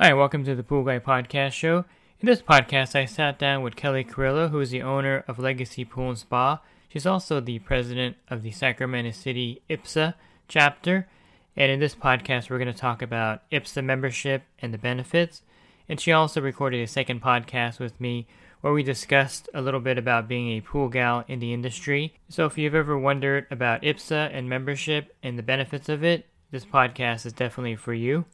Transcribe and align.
Hi, 0.00 0.14
welcome 0.14 0.44
to 0.44 0.54
the 0.54 0.62
Pool 0.62 0.84
Guy 0.84 1.00
Podcast 1.00 1.54
Show. 1.54 1.84
In 2.20 2.26
this 2.26 2.40
podcast, 2.40 2.94
I 2.94 3.04
sat 3.04 3.36
down 3.36 3.62
with 3.62 3.74
Kelli 3.74 4.08
Carrillo, 4.08 4.46
who 4.46 4.60
is 4.60 4.70
the 4.70 4.80
owner 4.80 5.24
of 5.26 5.40
Legacy 5.40 5.84
Pool 5.84 6.10
and 6.10 6.16
Spa. 6.18 6.60
She's 6.88 7.04
also 7.04 7.40
the 7.40 7.58
president 7.58 8.14
of 8.28 8.42
the 8.44 8.52
Sacramento 8.52 9.10
City 9.10 9.60
IPSSA 9.68 10.14
chapter. 10.46 11.08
And 11.56 11.72
in 11.72 11.80
this 11.80 11.96
podcast, 11.96 12.48
we're 12.48 12.58
going 12.58 12.72
to 12.72 12.78
talk 12.78 13.02
about 13.02 13.42
IPSSA 13.50 13.84
membership 13.84 14.44
and 14.60 14.72
the 14.72 14.78
benefits. 14.78 15.42
And 15.88 15.98
she 16.00 16.12
also 16.12 16.40
recorded 16.40 16.80
a 16.80 16.86
second 16.86 17.20
podcast 17.20 17.80
with 17.80 18.00
me 18.00 18.28
where 18.60 18.72
we 18.72 18.84
discussed 18.84 19.48
a 19.52 19.60
little 19.60 19.80
bit 19.80 19.98
about 19.98 20.28
being 20.28 20.50
a 20.50 20.60
pool 20.60 20.88
gal 20.88 21.24
in 21.26 21.40
the 21.40 21.52
industry. 21.52 22.14
So 22.28 22.46
if 22.46 22.56
you've 22.56 22.76
ever 22.76 22.96
wondered 22.96 23.48
about 23.50 23.82
IPSSA 23.82 24.30
and 24.32 24.48
membership 24.48 25.16
and 25.24 25.36
the 25.36 25.42
benefits 25.42 25.88
of 25.88 26.04
it, 26.04 26.26
this 26.52 26.64
podcast 26.64 27.26
is 27.26 27.32
definitely 27.32 27.74
for 27.74 27.94
you. 27.94 28.26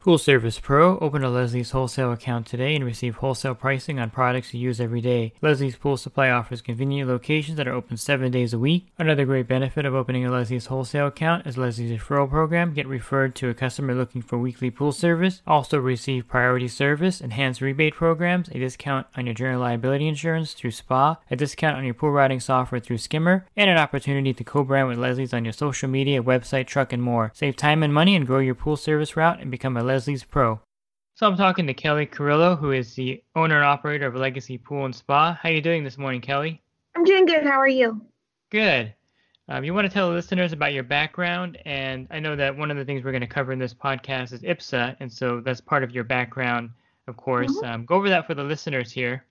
Pool 0.00 0.16
Service 0.16 0.58
Pro. 0.58 0.98
Open 1.00 1.22
a 1.22 1.28
Leslie's 1.28 1.72
wholesale 1.72 2.10
account 2.10 2.46
today 2.46 2.74
and 2.74 2.82
receive 2.82 3.16
wholesale 3.16 3.54
pricing 3.54 4.00
on 4.00 4.08
products 4.08 4.54
you 4.54 4.60
use 4.60 4.80
every 4.80 5.02
day. 5.02 5.34
Leslie's 5.42 5.76
Pool 5.76 5.98
Supply 5.98 6.30
offers 6.30 6.62
convenient 6.62 7.06
locations 7.06 7.58
that 7.58 7.68
are 7.68 7.74
open 7.74 7.98
seven 7.98 8.30
days 8.30 8.54
a 8.54 8.58
week. 8.58 8.86
Another 8.98 9.26
great 9.26 9.46
benefit 9.46 9.84
of 9.84 9.94
opening 9.94 10.24
a 10.24 10.30
Leslie's 10.30 10.66
wholesale 10.66 11.08
account 11.08 11.46
is 11.46 11.58
Leslie's 11.58 12.00
referral 12.00 12.30
program. 12.30 12.72
Get 12.72 12.86
referred 12.86 13.34
to 13.34 13.50
a 13.50 13.54
customer 13.54 13.94
looking 13.94 14.22
for 14.22 14.38
weekly 14.38 14.70
pool 14.70 14.92
service. 14.92 15.42
Also 15.46 15.78
receive 15.78 16.26
priority 16.26 16.68
service, 16.68 17.20
enhanced 17.20 17.60
rebate 17.60 17.94
programs, 17.94 18.48
a 18.48 18.58
discount 18.58 19.06
on 19.18 19.26
your 19.26 19.34
general 19.34 19.60
liability 19.60 20.08
insurance 20.08 20.54
through 20.54 20.70
SPA, 20.70 21.18
a 21.30 21.36
discount 21.36 21.76
on 21.76 21.84
your 21.84 21.92
pool 21.92 22.10
routing 22.10 22.40
software 22.40 22.80
through 22.80 22.96
Skimmer, 22.96 23.44
and 23.54 23.68
an 23.68 23.76
opportunity 23.76 24.32
to 24.32 24.44
co-brand 24.44 24.88
with 24.88 24.96
Leslie's 24.96 25.34
on 25.34 25.44
your 25.44 25.52
social 25.52 25.90
media, 25.90 26.22
website, 26.22 26.66
truck, 26.66 26.90
and 26.90 27.02
more. 27.02 27.32
Save 27.34 27.56
time 27.56 27.82
and 27.82 27.92
money 27.92 28.16
and 28.16 28.26
grow 28.26 28.38
your 28.38 28.54
pool 28.54 28.78
service 28.78 29.14
route 29.14 29.40
and 29.40 29.50
become 29.50 29.76
a 29.76 29.89
Leslie's 29.90 30.22
Pro. 30.22 30.60
So 31.16 31.26
I'm 31.26 31.36
talking 31.36 31.66
to 31.66 31.74
Kelli 31.74 32.08
Carrillo, 32.08 32.54
who 32.54 32.70
is 32.70 32.94
the 32.94 33.22
owner 33.34 33.56
and 33.56 33.64
operator 33.64 34.06
of 34.06 34.14
Legacy 34.14 34.56
Pool 34.56 34.84
and 34.84 34.94
Spa. 34.94 35.34
How 35.34 35.48
are 35.48 35.52
you 35.52 35.60
doing 35.60 35.82
this 35.82 35.98
morning, 35.98 36.20
Kelli? 36.20 36.60
I'm 36.96 37.02
doing 37.02 37.26
good. 37.26 37.42
How 37.42 37.58
are 37.58 37.68
you? 37.68 38.00
Good. 38.50 38.94
Um, 39.48 39.64
you 39.64 39.74
want 39.74 39.86
to 39.86 39.92
tell 39.92 40.08
the 40.08 40.14
listeners 40.14 40.52
about 40.52 40.72
your 40.74 40.84
background, 40.84 41.58
and 41.66 42.06
I 42.12 42.20
know 42.20 42.36
that 42.36 42.56
one 42.56 42.70
of 42.70 42.76
the 42.76 42.84
things 42.84 43.02
we're 43.02 43.10
going 43.10 43.20
to 43.20 43.26
cover 43.26 43.52
in 43.52 43.58
this 43.58 43.74
podcast 43.74 44.32
is 44.32 44.42
IPSSA, 44.42 44.96
and 45.00 45.12
so 45.12 45.40
that's 45.40 45.60
part 45.60 45.82
of 45.82 45.90
your 45.90 46.04
background, 46.04 46.70
of 47.08 47.16
course. 47.16 47.50
Mhm. 47.58 47.68
Um, 47.68 47.84
go 47.84 47.96
over 47.96 48.08
that 48.08 48.28
for 48.28 48.34
the 48.34 48.44
listeners 48.44 48.92
here. 48.92 49.24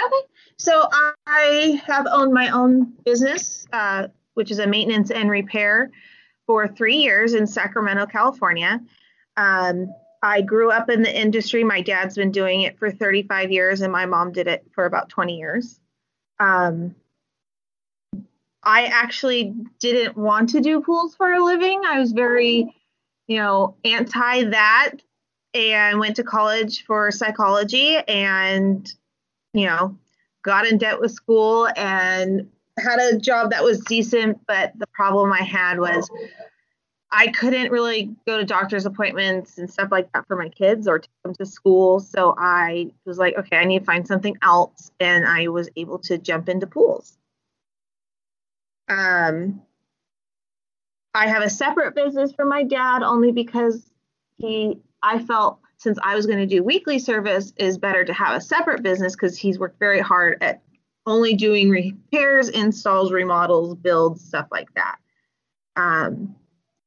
Okay. 0.00 0.28
So 0.58 0.88
I 1.26 1.82
have 1.84 2.06
owned 2.08 2.32
my 2.32 2.50
own 2.50 2.92
business, 3.04 3.66
uh, 3.72 4.06
which 4.34 4.52
is 4.52 4.60
a 4.60 4.66
maintenance 4.66 5.10
and 5.10 5.28
repair, 5.28 5.90
for 6.46 6.68
three 6.68 6.96
years 6.96 7.34
in 7.34 7.48
Sacramento, 7.48 8.06
California. 8.06 8.80
Um, 9.36 9.94
I 10.22 10.40
grew 10.40 10.70
up 10.70 10.88
in 10.88 11.02
the 11.02 11.20
industry. 11.20 11.62
My 11.62 11.80
dad's 11.80 12.16
been 12.16 12.30
doing 12.30 12.62
it 12.62 12.78
for 12.78 12.90
35 12.90 13.52
years, 13.52 13.80
and 13.80 13.92
my 13.92 14.06
mom 14.06 14.32
did 14.32 14.46
it 14.46 14.66
for 14.72 14.86
about 14.86 15.08
20 15.08 15.36
years. 15.36 15.78
Um, 16.40 16.94
I 18.62 18.86
actually 18.86 19.54
didn't 19.78 20.16
want 20.16 20.50
to 20.50 20.60
do 20.60 20.80
pools 20.80 21.14
for 21.14 21.32
a 21.32 21.44
living. 21.44 21.82
I 21.86 22.00
was 22.00 22.12
very, 22.12 22.74
you 23.26 23.38
know, 23.38 23.76
anti 23.84 24.44
that 24.44 24.92
and 25.54 26.00
went 26.00 26.16
to 26.16 26.24
college 26.24 26.84
for 26.84 27.10
psychology 27.10 27.96
and 27.96 28.92
you 29.56 29.66
know, 29.66 29.96
got 30.42 30.66
in 30.66 30.76
debt 30.76 31.00
with 31.00 31.10
school 31.12 31.68
and 31.76 32.48
had 32.78 32.98
a 32.98 33.18
job 33.18 33.50
that 33.50 33.64
was 33.64 33.80
decent, 33.80 34.38
but 34.46 34.72
the 34.78 34.86
problem 34.88 35.32
I 35.32 35.42
had 35.42 35.80
was 35.80 36.10
I 37.10 37.28
couldn't 37.28 37.70
really 37.70 38.14
go 38.26 38.36
to 38.36 38.44
doctor's 38.44 38.84
appointments 38.84 39.58
and 39.58 39.70
stuff 39.70 39.90
like 39.92 40.12
that 40.12 40.26
for 40.26 40.36
my 40.36 40.48
kids 40.48 40.88
or 40.88 40.98
take 40.98 41.10
them 41.24 41.34
to 41.36 41.46
school. 41.46 42.00
So 42.00 42.34
I 42.36 42.90
was 43.04 43.16
like, 43.18 43.36
okay, 43.38 43.56
I 43.56 43.64
need 43.64 43.80
to 43.80 43.84
find 43.84 44.06
something 44.06 44.36
else. 44.42 44.90
And 44.98 45.24
I 45.24 45.48
was 45.48 45.68
able 45.76 45.98
to 46.00 46.18
jump 46.18 46.48
into 46.48 46.66
pools. 46.66 47.16
Um, 48.88 49.62
I 51.14 51.28
have 51.28 51.42
a 51.42 51.50
separate 51.50 51.94
business 51.94 52.32
from 52.32 52.48
my 52.48 52.64
dad 52.64 53.02
only 53.02 53.32
because 53.32 53.90
he, 54.36 54.78
I 55.02 55.20
felt 55.20 55.60
since 55.78 55.98
I 56.02 56.14
was 56.14 56.26
going 56.26 56.38
to 56.38 56.46
do 56.46 56.62
weekly 56.62 56.98
service, 56.98 57.52
is 57.56 57.78
better 57.78 58.04
to 58.04 58.12
have 58.12 58.36
a 58.36 58.40
separate 58.40 58.82
business 58.82 59.14
because 59.14 59.36
he's 59.36 59.58
worked 59.58 59.78
very 59.78 60.00
hard 60.00 60.42
at 60.42 60.62
only 61.04 61.34
doing 61.34 61.70
repairs, 61.70 62.48
installs, 62.48 63.12
remodels, 63.12 63.74
builds, 63.76 64.24
stuff 64.24 64.48
like 64.50 64.72
that. 64.74 64.96
Um, 65.76 66.34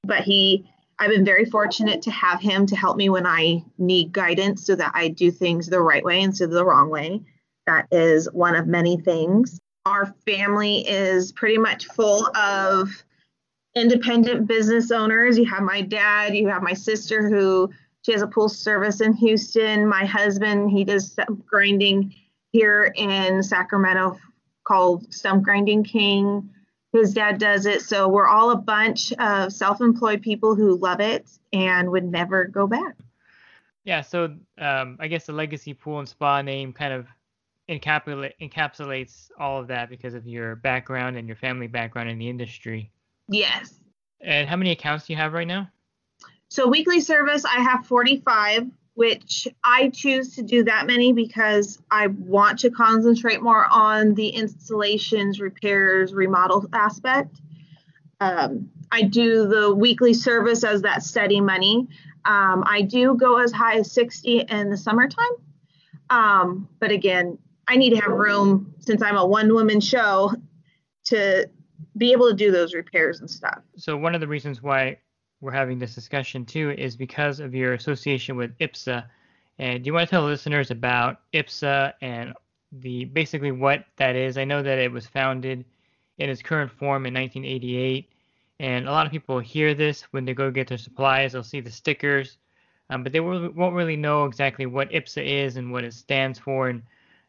but 0.03 0.21
he, 0.21 0.69
I've 0.97 1.09
been 1.09 1.25
very 1.25 1.45
fortunate 1.45 2.01
to 2.03 2.11
have 2.11 2.41
him 2.41 2.65
to 2.67 2.75
help 2.75 2.97
me 2.97 3.09
when 3.09 3.25
I 3.25 3.63
need 3.77 4.11
guidance 4.11 4.65
so 4.65 4.75
that 4.75 4.91
I 4.93 5.09
do 5.09 5.31
things 5.31 5.67
the 5.67 5.81
right 5.81 6.03
way 6.03 6.21
instead 6.21 6.45
of 6.45 6.51
the 6.51 6.65
wrong 6.65 6.89
way. 6.89 7.21
That 7.67 7.87
is 7.91 8.27
one 8.31 8.55
of 8.55 8.67
many 8.67 8.97
things. 8.97 9.59
Our 9.85 10.13
family 10.25 10.87
is 10.87 11.31
pretty 11.31 11.57
much 11.57 11.85
full 11.87 12.35
of 12.35 13.03
independent 13.75 14.47
business 14.47 14.91
owners. 14.91 15.37
You 15.37 15.45
have 15.45 15.63
my 15.63 15.81
dad, 15.81 16.35
you 16.35 16.47
have 16.47 16.63
my 16.63 16.73
sister 16.73 17.29
who 17.29 17.69
she 18.01 18.11
has 18.11 18.21
a 18.21 18.27
pool 18.27 18.49
service 18.49 19.01
in 19.01 19.13
Houston. 19.13 19.87
My 19.87 20.05
husband, 20.05 20.71
he 20.71 20.83
does 20.83 21.11
stump 21.11 21.45
grinding 21.45 22.13
here 22.51 22.93
in 22.95 23.43
Sacramento 23.43 24.17
called 24.63 25.13
Stump 25.13 25.43
Grinding 25.43 25.83
King. 25.83 26.49
His 26.91 27.13
dad 27.13 27.37
does 27.37 27.65
it. 27.65 27.81
So 27.81 28.07
we're 28.07 28.27
all 28.27 28.51
a 28.51 28.57
bunch 28.57 29.13
of 29.13 29.53
self 29.53 29.81
employed 29.81 30.21
people 30.21 30.55
who 30.55 30.75
love 30.75 30.99
it 30.99 31.29
and 31.53 31.91
would 31.91 32.05
never 32.05 32.45
go 32.45 32.67
back. 32.67 32.95
Yeah, 33.83 34.01
so 34.01 34.35
um, 34.57 34.97
I 34.99 35.07
guess 35.07 35.25
the 35.25 35.33
Legacy 35.33 35.73
Pool 35.73 35.99
and 35.99 36.09
Spa 36.09 36.41
name 36.41 36.73
kind 36.73 36.93
of 36.93 37.07
encapsulate, 37.69 38.33
encapsulates 38.41 39.29
all 39.39 39.59
of 39.59 39.67
that 39.67 39.89
because 39.89 40.13
of 40.13 40.27
your 40.27 40.55
background 40.57 41.17
and 41.17 41.27
your 41.27 41.37
family 41.37 41.67
background 41.67 42.09
in 42.09 42.17
the 42.17 42.29
industry. 42.29 42.91
Yes. 43.29 43.75
And 44.21 44.49
how 44.49 44.57
many 44.57 44.71
accounts 44.71 45.07
do 45.07 45.13
you 45.13 45.17
have 45.17 45.33
right 45.33 45.47
now? 45.47 45.69
So 46.49 46.67
weekly 46.67 46.99
service, 46.99 47.45
I 47.45 47.61
have 47.61 47.85
45, 47.85 48.67
which 48.99 49.47
I 49.63 49.87
choose 49.91 50.35
to 50.35 50.41
do 50.41 50.65
that 50.65 50.85
many 50.85 51.13
because 51.13 51.79
I 51.89 52.07
want 52.07 52.59
to 52.59 52.69
concentrate 52.69 53.41
more 53.41 53.65
on 53.71 54.13
the 54.13 54.27
installations, 54.27 55.39
repairs, 55.39 56.13
remodel 56.13 56.65
aspect. 56.73 57.39
Um, 58.19 58.69
I 58.91 59.03
do 59.03 59.47
the 59.47 59.73
weekly 59.73 60.13
service 60.13 60.65
as 60.65 60.81
that 60.81 61.01
steady 61.01 61.39
money. 61.39 61.87
Um, 62.25 62.65
I 62.67 62.81
do 62.81 63.15
go 63.15 63.37
as 63.37 63.53
high 63.53 63.77
as 63.77 63.89
60 63.93 64.39
in 64.41 64.69
the 64.69 64.75
summertime. 64.75 65.31
Um, 66.09 66.67
but 66.81 66.91
again, 66.91 67.37
I 67.69 67.77
need 67.77 67.91
to 67.91 68.01
have 68.01 68.11
room 68.11 68.75
since 68.79 69.01
I'm 69.01 69.15
a 69.15 69.25
one 69.25 69.53
woman 69.53 69.79
show 69.79 70.33
to 71.05 71.49
be 71.95 72.11
able 72.11 72.27
to 72.27 72.35
do 72.35 72.51
those 72.51 72.73
repairs 72.73 73.21
and 73.21 73.31
stuff. 73.31 73.61
So 73.77 73.95
one 73.95 74.13
of 74.13 74.19
the 74.19 74.27
reasons 74.27 74.61
why 74.61 74.97
we're 75.41 75.51
having 75.51 75.79
this 75.79 75.95
discussion 75.95 76.45
too 76.45 76.71
is 76.71 76.95
because 76.95 77.39
of 77.39 77.55
your 77.55 77.73
association 77.73 78.35
with 78.35 78.57
IPSSA. 78.57 79.05
And 79.57 79.83
do 79.83 79.87
you 79.87 79.93
want 79.93 80.07
to 80.07 80.11
tell 80.11 80.23
listeners 80.23 80.71
about 80.71 81.21
IPSSA 81.33 81.93
and 82.01 82.33
the 82.71 83.05
basically 83.05 83.51
what 83.51 83.85
that 83.97 84.15
is? 84.15 84.37
I 84.37 84.45
know 84.45 84.61
that 84.61 84.79
it 84.79 84.91
was 84.91 85.07
founded 85.07 85.65
in 86.17 86.29
its 86.29 86.41
current 86.41 86.71
form 86.71 87.05
in 87.05 87.13
1988, 87.13 88.09
and 88.59 88.87
a 88.87 88.91
lot 88.91 89.05
of 89.05 89.11
people 89.11 89.39
hear 89.39 89.73
this 89.73 90.01
when 90.11 90.25
they 90.25 90.33
go 90.33 90.51
get 90.51 90.67
their 90.67 90.77
supplies. 90.77 91.31
They'll 91.31 91.43
see 91.43 91.61
the 91.61 91.71
stickers, 91.71 92.37
um, 92.89 93.03
but 93.03 93.13
they 93.13 93.21
will, 93.21 93.49
won't 93.51 93.75
really 93.75 93.95
know 93.95 94.25
exactly 94.25 94.65
what 94.65 94.91
IPSSA 94.91 95.25
is 95.25 95.55
and 95.55 95.71
what 95.71 95.85
it 95.85 95.93
stands 95.93 96.37
for 96.37 96.69
and 96.69 96.83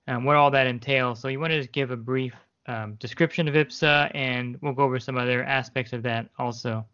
um, 0.08 0.24
what 0.24 0.36
all 0.36 0.50
that 0.50 0.66
entails. 0.66 1.20
So 1.20 1.28
you 1.28 1.38
want 1.38 1.52
to 1.52 1.60
just 1.60 1.72
give 1.72 1.92
a 1.92 1.96
brief 1.96 2.34
um, 2.66 2.94
description 2.94 3.46
of 3.46 3.54
IPSSA, 3.54 4.10
and 4.14 4.58
we'll 4.60 4.72
go 4.72 4.82
over 4.82 4.98
some 4.98 5.16
other 5.16 5.44
aspects 5.44 5.92
of 5.92 6.02
that 6.02 6.28
also. 6.38 6.84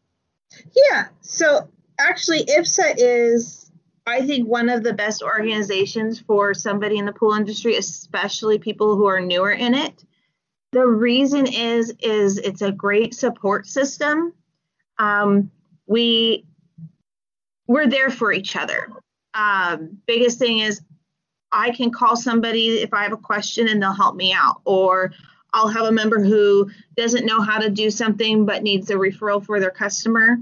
Yeah. 0.74 1.08
So 1.20 1.68
actually, 1.98 2.44
IPSSA 2.44 2.94
is, 2.96 3.70
I 4.06 4.26
think, 4.26 4.48
one 4.48 4.68
of 4.68 4.82
the 4.82 4.92
best 4.92 5.22
organizations 5.22 6.20
for 6.20 6.54
somebody 6.54 6.98
in 6.98 7.06
the 7.06 7.12
pool 7.12 7.34
industry, 7.34 7.76
especially 7.76 8.58
people 8.58 8.96
who 8.96 9.06
are 9.06 9.20
newer 9.20 9.52
in 9.52 9.74
it. 9.74 10.04
The 10.72 10.86
reason 10.86 11.46
is 11.46 11.94
is 12.00 12.38
it's 12.38 12.62
a 12.62 12.72
great 12.72 13.14
support 13.14 13.66
system. 13.66 14.32
Um, 14.98 15.50
we 15.86 16.44
we're 17.66 17.86
there 17.86 18.10
for 18.10 18.32
each 18.32 18.56
other. 18.56 18.90
Um, 19.34 19.98
biggest 20.06 20.38
thing 20.38 20.60
is 20.60 20.80
I 21.52 21.70
can 21.70 21.90
call 21.90 22.16
somebody 22.16 22.78
if 22.80 22.92
I 22.92 23.02
have 23.02 23.12
a 23.12 23.18
question 23.18 23.68
and 23.68 23.82
they'll 23.82 23.92
help 23.92 24.16
me 24.16 24.32
out, 24.32 24.60
or 24.64 25.12
I'll 25.56 25.68
have 25.68 25.86
a 25.86 25.92
member 25.92 26.22
who 26.22 26.70
doesn't 26.98 27.24
know 27.24 27.40
how 27.40 27.58
to 27.58 27.70
do 27.70 27.90
something 27.90 28.44
but 28.44 28.62
needs 28.62 28.90
a 28.90 28.94
referral 28.94 29.44
for 29.44 29.58
their 29.58 29.70
customer 29.70 30.36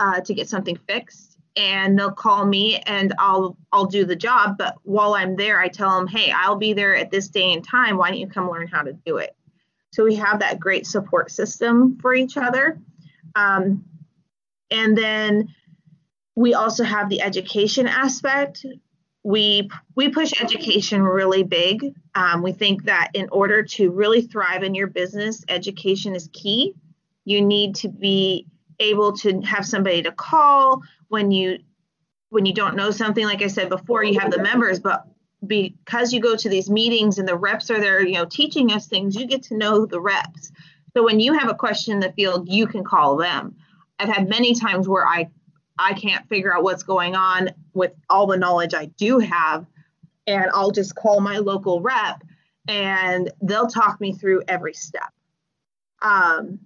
uh, 0.00 0.20
to 0.22 0.34
get 0.34 0.48
something 0.48 0.76
fixed 0.88 1.38
and 1.56 1.96
they'll 1.96 2.10
call 2.10 2.44
me 2.44 2.78
and 2.78 3.14
I'll 3.18 3.56
I'll 3.72 3.86
do 3.86 4.04
the 4.04 4.16
job. 4.16 4.58
But 4.58 4.76
while 4.82 5.14
I'm 5.14 5.36
there, 5.36 5.60
I 5.60 5.68
tell 5.68 5.96
them, 5.96 6.08
hey, 6.08 6.32
I'll 6.32 6.56
be 6.56 6.72
there 6.72 6.96
at 6.96 7.10
this 7.10 7.28
day 7.28 7.52
and 7.52 7.64
time. 7.64 7.96
Why 7.96 8.10
don't 8.10 8.18
you 8.18 8.26
come 8.26 8.50
learn 8.50 8.66
how 8.66 8.82
to 8.82 8.92
do 8.92 9.18
it? 9.18 9.36
So 9.92 10.04
we 10.04 10.16
have 10.16 10.40
that 10.40 10.58
great 10.58 10.86
support 10.86 11.30
system 11.30 11.98
for 12.00 12.14
each 12.14 12.36
other. 12.36 12.80
Um, 13.36 13.84
and 14.70 14.98
then 14.98 15.54
we 16.34 16.54
also 16.54 16.82
have 16.82 17.08
the 17.08 17.22
education 17.22 17.86
aspect. 17.86 18.66
We 19.24 19.70
we 19.94 20.08
push 20.08 20.40
education 20.40 21.02
really 21.02 21.42
big. 21.42 21.94
Um, 22.14 22.42
we 22.42 22.52
think 22.52 22.84
that 22.84 23.10
in 23.14 23.28
order 23.30 23.62
to 23.62 23.90
really 23.90 24.22
thrive 24.22 24.62
in 24.62 24.74
your 24.74 24.86
business, 24.86 25.44
education 25.48 26.14
is 26.14 26.30
key. 26.32 26.74
You 27.24 27.42
need 27.42 27.74
to 27.76 27.88
be 27.88 28.46
able 28.80 29.12
to 29.12 29.40
have 29.40 29.66
somebody 29.66 30.02
to 30.02 30.12
call 30.12 30.82
when 31.08 31.30
you 31.30 31.58
when 32.30 32.46
you 32.46 32.52
don't 32.52 32.76
know 32.76 32.90
something 32.90 33.24
like 33.24 33.42
i 33.42 33.46
said 33.46 33.68
before 33.68 34.04
you 34.04 34.18
have 34.18 34.30
the 34.30 34.42
members 34.42 34.78
but 34.78 35.06
because 35.46 36.12
you 36.12 36.20
go 36.20 36.36
to 36.36 36.48
these 36.48 36.68
meetings 36.68 37.18
and 37.18 37.26
the 37.26 37.36
reps 37.36 37.70
are 37.70 37.80
there 37.80 38.04
you 38.04 38.14
know 38.14 38.24
teaching 38.24 38.72
us 38.72 38.86
things 38.86 39.16
you 39.16 39.26
get 39.26 39.42
to 39.42 39.56
know 39.56 39.86
the 39.86 40.00
reps 40.00 40.52
so 40.94 41.04
when 41.04 41.20
you 41.20 41.32
have 41.32 41.48
a 41.48 41.54
question 41.54 41.94
in 41.94 42.00
the 42.00 42.12
field 42.12 42.48
you 42.48 42.66
can 42.66 42.84
call 42.84 43.16
them 43.16 43.56
i've 43.98 44.08
had 44.08 44.28
many 44.28 44.54
times 44.54 44.88
where 44.88 45.06
i 45.06 45.28
i 45.78 45.92
can't 45.92 46.28
figure 46.28 46.54
out 46.54 46.62
what's 46.62 46.82
going 46.82 47.14
on 47.14 47.50
with 47.74 47.92
all 48.10 48.26
the 48.26 48.36
knowledge 48.36 48.74
i 48.74 48.86
do 48.96 49.18
have 49.18 49.66
and 50.26 50.50
i'll 50.54 50.70
just 50.70 50.94
call 50.94 51.20
my 51.20 51.38
local 51.38 51.80
rep 51.80 52.22
and 52.66 53.30
they'll 53.42 53.66
talk 53.66 54.00
me 54.00 54.12
through 54.12 54.42
every 54.48 54.74
step 54.74 55.12
um, 56.02 56.58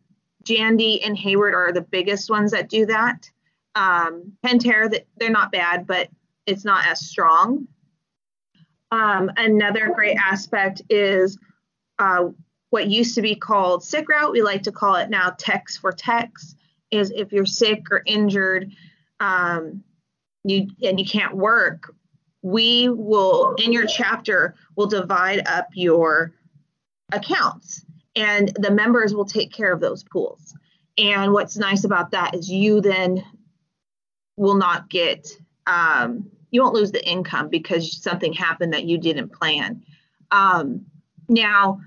jandy 0.44 1.04
and 1.06 1.16
hayward 1.16 1.54
are 1.54 1.72
the 1.72 1.80
biggest 1.80 2.28
ones 2.28 2.50
that 2.50 2.68
do 2.68 2.86
that 2.86 3.30
um, 3.74 4.32
Pentair, 4.44 4.92
they're 5.16 5.30
not 5.30 5.52
bad, 5.52 5.86
but 5.86 6.08
it's 6.46 6.64
not 6.64 6.86
as 6.86 7.00
strong. 7.00 7.66
Um, 8.90 9.30
another 9.36 9.90
great 9.94 10.16
aspect 10.16 10.82
is 10.90 11.38
uh, 11.98 12.28
what 12.70 12.88
used 12.88 13.14
to 13.14 13.22
be 13.22 13.34
called 13.34 13.82
sick 13.82 14.08
route. 14.08 14.32
We 14.32 14.42
like 14.42 14.62
to 14.64 14.72
call 14.72 14.96
it 14.96 15.08
now 15.08 15.34
Tech 15.38 15.68
for 15.80 15.92
Tech. 15.92 16.30
Is 16.90 17.10
if 17.16 17.32
you're 17.32 17.46
sick 17.46 17.86
or 17.90 18.02
injured, 18.04 18.70
um, 19.22 19.84
you 20.44 20.66
and 20.82 20.98
you 20.98 21.06
can't 21.06 21.36
work, 21.36 21.94
we 22.42 22.88
will 22.88 23.54
in 23.54 23.72
your 23.72 23.86
chapter 23.86 24.56
will 24.76 24.88
divide 24.88 25.46
up 25.46 25.68
your 25.74 26.34
accounts, 27.12 27.84
and 28.16 28.52
the 28.56 28.70
members 28.70 29.14
will 29.14 29.24
take 29.24 29.52
care 29.52 29.72
of 29.72 29.80
those 29.80 30.02
pools. 30.02 30.54
And 30.98 31.32
what's 31.32 31.56
nice 31.56 31.84
about 31.84 32.10
that 32.10 32.34
is 32.34 32.50
you 32.50 32.80
then 32.80 33.24
will 34.36 34.56
not 34.56 34.90
get 34.90 35.28
um, 35.66 36.28
you 36.50 36.60
won't 36.60 36.74
lose 36.74 36.90
the 36.90 37.08
income 37.08 37.48
because 37.48 38.02
something 38.02 38.32
happened 38.32 38.74
that 38.74 38.84
you 38.84 38.98
didn't 38.98 39.32
plan 39.32 39.84
um, 40.32 40.84
now 41.28 41.80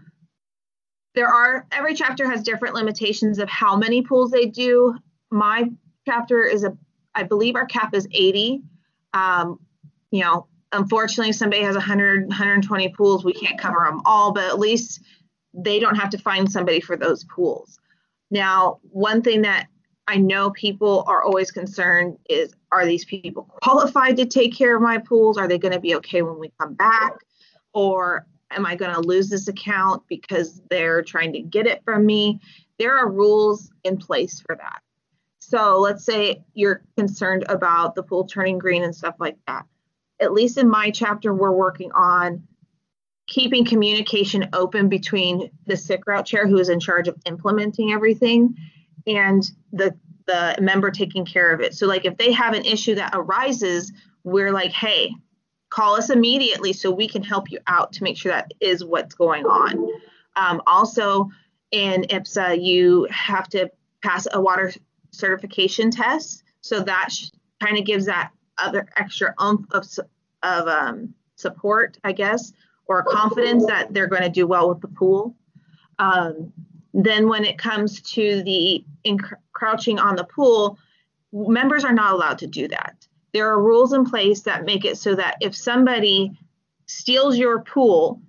there 1.14 1.28
are 1.28 1.66
every 1.72 1.94
chapter 1.94 2.30
has 2.30 2.44
different 2.44 2.76
limitations 2.76 3.40
of 3.40 3.50
how 3.50 3.76
many 3.76 4.02
pools 4.02 4.32
they 4.32 4.46
do 4.46 4.96
my 5.32 5.70
chapter 6.08 6.46
is 6.46 6.64
a 6.64 6.78
i 7.16 7.24
believe 7.24 7.56
our 7.56 7.66
cap 7.66 7.94
is 7.94 8.08
80 8.12 8.62
um, 9.14 9.60
you 10.12 10.22
know 10.22 10.48
unfortunately 10.72 11.30
if 11.30 11.36
somebody 11.36 11.64
has 11.64 11.76
100 11.76 12.28
120 12.28 12.90
pools 12.90 13.24
we 13.24 13.34
can't 13.34 13.60
cover 13.60 13.86
them 13.86 14.02
all 14.06 14.32
but 14.32 14.46
at 14.46 14.60
least 14.60 15.02
they 15.54 15.80
don't 15.80 15.96
have 15.96 16.10
to 16.10 16.18
find 16.18 16.52
somebody 16.52 16.80
for 16.80 16.98
those 16.98 17.24
pools 17.26 17.80
now 18.32 18.80
one 18.92 19.22
thing 19.22 19.42
that 19.44 19.68
I 20.08 20.18
know 20.18 20.52
people 20.52 21.04
are 21.08 21.24
always 21.24 21.52
concerned 21.52 22.18
is 22.30 22.54
are 22.72 22.86
these 22.86 23.06
people 23.06 23.44
qualified 23.64 24.18
to 24.18 24.26
take 24.26 24.56
care 24.56 24.76
of 24.76 24.82
my 24.82 24.98
pools? 25.00 25.38
Are 25.38 25.48
they 25.48 25.58
going 25.58 25.74
to 25.74 25.80
be 25.80 25.96
okay 25.96 26.22
when 26.22 26.40
we 26.40 26.52
come 26.60 26.74
back? 26.74 27.14
Or 27.74 28.28
am 28.52 28.66
I 28.66 28.76
going 28.76 28.94
to 28.94 29.02
lose 29.02 29.30
this 29.30 29.48
account 29.48 30.04
because 30.08 30.62
they're 30.70 31.02
trying 31.02 31.34
to 31.34 31.42
get 31.42 31.66
it 31.66 31.84
from 31.84 32.06
me? 32.06 32.40
There 32.78 32.96
are 32.96 33.10
rules 33.10 33.72
in 33.84 33.98
place 33.98 34.42
for 34.46 34.56
that. 34.56 34.82
So 35.48 35.80
let's 35.80 36.04
say 36.04 36.44
you're 36.56 36.82
concerned 36.98 37.46
about 37.50 37.94
the 37.94 38.02
pool 38.02 38.26
turning 38.26 38.58
green 38.58 38.84
and 38.84 38.96
stuff 38.96 39.16
like 39.20 39.38
that. 39.46 39.66
At 40.20 40.34
least 40.34 40.58
in 40.58 40.68
my 40.68 40.90
chapter, 40.90 41.36
we're 41.36 41.52
working 41.52 41.92
on 41.92 42.48
keeping 43.28 43.64
communication 43.64 44.50
open 44.54 44.90
between 44.90 45.52
the 45.68 45.78
sick 45.78 46.08
route 46.08 46.26
chair 46.26 46.48
who 46.48 46.58
is 46.58 46.70
in 46.70 46.80
charge 46.80 47.08
of 47.08 47.18
implementing 47.26 47.92
everything 47.92 48.56
and 49.06 49.44
the 49.72 49.96
the 50.26 50.56
member 50.60 50.90
taking 50.90 51.26
care 51.26 51.54
of 51.54 51.62
it. 51.62 51.76
So 51.76 51.86
like 51.86 52.06
if 52.06 52.18
they 52.18 52.32
have 52.32 52.56
an 52.56 52.66
issue 52.66 52.96
that 52.96 53.12
arises, 53.14 53.94
we're 54.24 54.52
like, 54.52 54.72
hey, 54.72 55.14
call 55.70 55.96
us 55.96 56.10
immediately 56.10 56.74
so 56.74 56.90
we 56.90 57.08
can 57.08 57.22
help 57.22 57.52
you 57.52 57.60
out 57.68 57.94
to 57.94 58.04
make 58.04 58.18
sure 58.18 58.32
that 58.32 58.52
is 58.60 58.84
what's 58.84 59.14
going 59.14 59.46
on. 59.46 59.88
Um, 60.36 60.64
also, 60.66 61.30
in 61.70 62.02
IPSSA, 62.04 62.64
you 62.64 63.08
have 63.12 63.48
to 63.50 63.70
pass 64.04 64.28
a 64.34 64.42
water 64.42 64.74
certification 65.16 65.92
test. 65.92 66.44
So 66.62 66.82
that 66.82 67.12
sh- 67.12 67.30
kind 67.62 67.78
of 67.78 67.86
gives 67.86 68.06
that 68.06 68.32
other 68.58 68.88
extra 68.96 69.34
umph 69.38 69.66
of, 69.72 69.86
of 70.44 70.68
um, 70.68 71.14
support, 71.36 71.98
I 72.04 72.12
guess, 72.12 72.54
or 72.88 73.04
confidence 73.04 73.66
that 73.66 73.94
they're 73.94 74.08
going 74.08 74.24
to 74.24 74.30
do 74.30 74.48
well 74.48 74.70
with 74.70 74.82
the 74.82 74.88
pool. 74.88 75.36
Um, 76.00 76.54
then 76.94 77.28
when 77.28 77.44
it 77.44 77.58
comes 77.58 78.02
to 78.14 78.44
the 78.44 78.84
encroaching 79.04 80.00
on 80.00 80.16
the 80.16 80.24
pool, 80.24 80.78
members 81.34 81.84
are 81.84 81.94
not 81.94 82.14
allowed 82.14 82.40
to 82.40 82.48
do 82.48 82.68
that. 82.70 83.08
There 83.34 83.50
are 83.50 83.62
rules 83.62 83.92
in 83.92 84.06
place 84.06 84.42
that 84.42 84.64
make 84.64 84.86
it 84.86 84.98
so 84.98 85.16
that 85.16 85.38
if 85.42 85.56
somebody 85.56 86.32
steals 86.86 87.38
your 87.38 87.62
pool, 87.62 88.22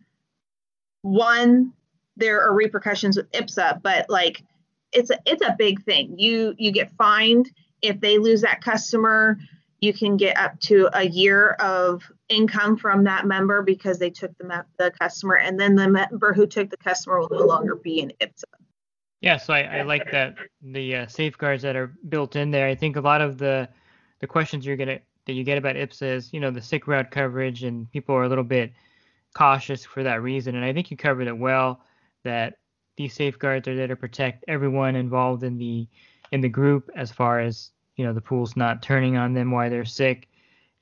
one, 1.03 1.73
there 2.17 2.43
are 2.43 2.53
repercussions 2.53 3.17
with 3.17 3.31
IPSSA, 3.31 3.83
but 3.83 4.11
like 4.11 4.43
it's 4.97 5.11
a 5.11 5.19
it's 5.27 5.43
a 5.43 5.55
big 5.59 5.83
thing. 5.85 6.19
You 6.19 6.55
you 6.59 6.73
get 6.73 6.91
fined 6.93 7.51
if 7.83 8.01
they 8.01 8.19
lose 8.19 8.41
that 8.41 8.63
customer. 8.63 9.39
You 9.81 9.93
can 9.93 10.17
get 10.17 10.39
up 10.39 10.59
to 10.61 10.89
a 10.95 11.07
year 11.07 11.51
of 11.61 12.03
income 12.31 12.79
from 12.79 13.05
that 13.05 13.27
member 13.27 13.63
because 13.63 13.99
they 13.99 14.09
took 14.09 14.37
the, 14.39 14.65
the 14.79 14.91
customer, 14.99 15.37
and 15.37 15.61
then 15.61 15.77
the 15.77 15.89
member 15.89 16.33
who 16.33 16.47
took 16.47 16.71
the 16.71 16.79
customer 16.79 17.21
will 17.21 17.29
no 17.31 17.45
longer 17.45 17.75
be 17.77 18.01
in 18.01 18.11
IPSSA. 18.21 18.45
Yeah, 19.21 19.37
so 19.37 19.53
I, 19.53 19.63
I 19.63 19.83
like 19.83 20.11
that 20.13 20.37
the 20.63 20.97
uh, 20.97 21.07
safeguards 21.07 21.63
that 21.63 21.77
are 21.77 21.93
built 22.09 22.37
in 22.37 22.51
there. 22.51 22.67
I 22.67 22.75
think 22.75 22.97
a 22.97 23.01
lot 23.01 23.21
of 23.21 23.39
the 23.39 23.69
the 24.21 24.27
questions 24.27 24.65
you're 24.65 24.77
gonna 24.77 25.01
that 25.27 25.35
you 25.35 25.45
get 25.45 25.59
about 25.59 25.77
IPSSA 25.77 26.15
is, 26.15 26.33
you 26.33 26.41
know, 26.41 26.51
the 26.51 26.63
sick 26.63 26.87
route 26.87 27.11
coverage, 27.11 27.63
and 27.63 27.91
people 27.93 28.15
are 28.15 28.25
a 28.25 28.29
little 28.29 28.45
bit 28.45 28.73
cautious 29.35 29.85
for 29.85 30.03
that 30.03 30.23
reason. 30.23 30.55
And 30.57 30.65
I 30.65 30.73
think 30.73 30.91
you 30.91 30.97
covered 30.97 31.27
it 31.27 31.37
well 31.37 31.83
that 32.25 32.55
these 32.97 33.15
safeguards 33.15 33.69
are 33.69 33.77
there 33.77 33.87
to 33.87 33.97
protect 33.97 34.45
everyone 34.49 34.97
involved 34.97 35.43
in 35.43 35.59
the 35.59 35.87
in 36.33 36.41
the 36.41 36.49
group 36.49 36.91
as 36.97 37.13
far 37.13 37.41
as 37.41 37.71
you 37.97 38.05
know 38.05 38.13
the 38.13 38.21
pool's 38.21 38.57
not 38.57 38.83
turning 38.83 39.17
on 39.17 39.35
them 39.35 39.51
while 39.51 39.71
they're 39.71 39.85
sick. 39.85 40.29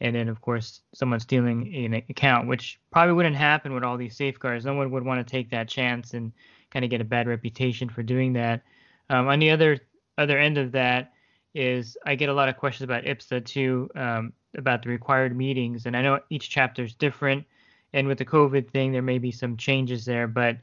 And 0.01 0.15
then 0.15 0.29
of 0.29 0.41
course 0.41 0.81
someone 0.93 1.21
stealing 1.21 1.75
an 1.75 1.95
account 1.95 2.49
which 2.49 2.81
probably 2.91 3.15
wouldn't 3.15 3.37
happen 3.37 3.73
with 3.73 3.85
all 3.85 3.97
these 3.97 4.17
safeguards. 4.17 4.65
No 4.65 4.75
one 4.75 4.91
would 4.91 5.05
want 5.05 5.27
to 5.27 5.31
take 5.31 5.51
that 5.51 5.69
chance 5.69 6.15
and 6.15 6.33
kind 6.71 6.85
of 6.85 6.91
get 6.91 7.01
a 7.01 7.05
bad 7.05 7.29
reputation 7.29 7.89
for 7.89 8.03
doing 8.03 8.33
that. 8.35 8.63
Um, 9.11 9.29
on 9.29 9.39
the 9.39 9.51
other 9.51 9.81
other 10.19 10.39
end 10.39 10.59
of 10.59 10.73
that 10.73 11.13
is 11.55 11.97
i 12.05 12.15
get 12.15 12.29
a 12.29 12.35
lot 12.35 12.49
of 12.49 12.57
questions 12.57 12.85
about 12.85 13.05
IPSSA 13.05 13.45
too 13.45 13.89
um, 13.95 14.33
about 14.57 14.83
the 14.83 14.89
required 14.89 15.37
meetings. 15.37 15.87
And 15.87 15.97
i 15.97 16.03
know 16.03 16.21
each 16.31 16.49
chapter 16.49 16.85
is 16.85 16.95
different. 16.95 17.45
And 17.93 18.09
with 18.09 18.19
the 18.19 18.25
covid 18.25 18.71
thing 18.71 18.93
there 18.93 19.03
may 19.03 19.19
be 19.19 19.31
some 19.31 19.57
changes 19.57 20.05
there 20.05 20.27
but 20.27 20.57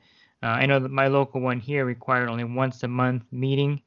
uh, 0.44 0.48
i 0.48 0.66
know 0.66 0.80
that 0.80 0.92
my 0.92 1.08
local 1.08 1.42
one 1.42 1.60
here 1.60 1.86
required 1.86 2.30
only 2.30 2.44
once 2.44 2.84
a 2.84 2.88
month 2.88 3.24
meeting 3.32 3.82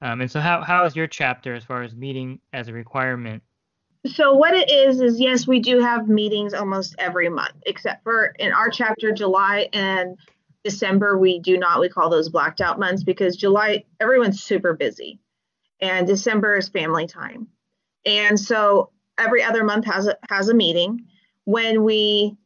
um, 0.00 0.20
and 0.20 0.30
so 0.30 0.38
how, 0.38 0.62
how 0.62 0.84
is 0.84 0.94
your 0.94 1.08
chapter 1.08 1.54
as 1.54 1.64
far 1.64 1.82
as 1.82 1.94
meeting 1.94 2.38
as 2.52 2.68
a 2.68 2.72
requirement 2.72 3.42
so 4.06 4.32
what 4.32 4.54
it 4.54 4.70
is 4.70 5.00
is 5.00 5.20
yes, 5.20 5.46
we 5.46 5.60
do 5.60 5.80
have 5.80 6.08
meetings 6.08 6.54
almost 6.54 6.94
every 6.98 7.28
month, 7.28 7.56
except 7.66 8.04
for 8.04 8.26
in 8.38 8.52
our 8.52 8.70
chapter, 8.70 9.12
July 9.12 9.68
and 9.72 10.16
December, 10.64 11.18
we 11.18 11.40
do 11.40 11.58
not. 11.58 11.80
We 11.80 11.88
call 11.88 12.08
those 12.08 12.28
blacked 12.28 12.60
out 12.60 12.78
months 12.78 13.02
because 13.02 13.36
July 13.36 13.84
everyone's 14.00 14.42
super 14.42 14.72
busy, 14.74 15.18
and 15.80 16.06
December 16.06 16.56
is 16.56 16.68
family 16.68 17.06
time, 17.06 17.48
and 18.04 18.38
so 18.38 18.90
every 19.18 19.42
other 19.42 19.64
month 19.64 19.84
has 19.86 20.06
a 20.06 20.16
has 20.28 20.48
a 20.48 20.54
meeting. 20.54 21.06
When 21.44 21.82
we 21.82 22.36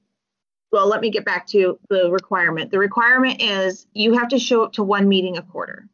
well, 0.72 0.88
let 0.88 1.02
me 1.02 1.10
get 1.10 1.26
back 1.26 1.46
to 1.48 1.78
the 1.90 2.10
requirement. 2.10 2.70
The 2.70 2.78
requirement 2.78 3.42
is 3.42 3.86
you 3.92 4.14
have 4.14 4.28
to 4.28 4.38
show 4.38 4.64
up 4.64 4.72
to 4.72 4.82
one 4.82 5.06
meeting 5.06 5.36
a 5.36 5.42
quarter. 5.42 5.86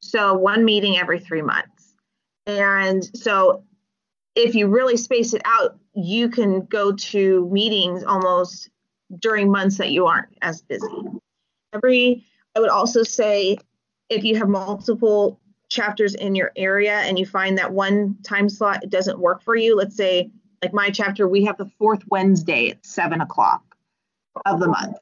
So 0.00 0.34
one 0.34 0.64
meeting 0.66 0.98
every 0.98 1.18
three 1.18 1.40
months. 1.40 1.96
And 2.46 3.02
so 3.16 3.64
if 4.34 4.54
you 4.54 4.68
really 4.68 4.98
space 4.98 5.32
it 5.32 5.40
out, 5.46 5.78
you 5.94 6.28
can 6.28 6.66
go 6.66 6.92
to 6.92 7.48
meetings 7.50 8.04
almost 8.04 8.68
during 9.18 9.50
months 9.50 9.78
that 9.78 9.90
you 9.90 10.06
aren't 10.06 10.28
as 10.42 10.60
busy. 10.60 10.86
Every, 11.72 12.24
I 12.54 12.60
would 12.60 12.68
also 12.68 13.02
say 13.02 13.56
if 14.10 14.24
you 14.24 14.36
have 14.36 14.48
multiple 14.48 15.40
chapters 15.70 16.14
in 16.14 16.34
your 16.34 16.52
area 16.54 16.98
and 16.98 17.18
you 17.18 17.24
find 17.24 17.56
that 17.56 17.72
one 17.72 18.18
time 18.22 18.50
slot 18.50 18.84
doesn't 18.90 19.18
work 19.18 19.42
for 19.42 19.56
you, 19.56 19.74
let's 19.74 19.96
say, 19.96 20.30
like 20.62 20.74
my 20.74 20.90
chapter, 20.90 21.26
we 21.26 21.44
have 21.44 21.56
the 21.56 21.70
fourth 21.78 22.02
Wednesday 22.08 22.70
at 22.70 22.84
seven 22.84 23.20
o'clock 23.20 23.65
of 24.44 24.60
the 24.60 24.68
month. 24.68 24.96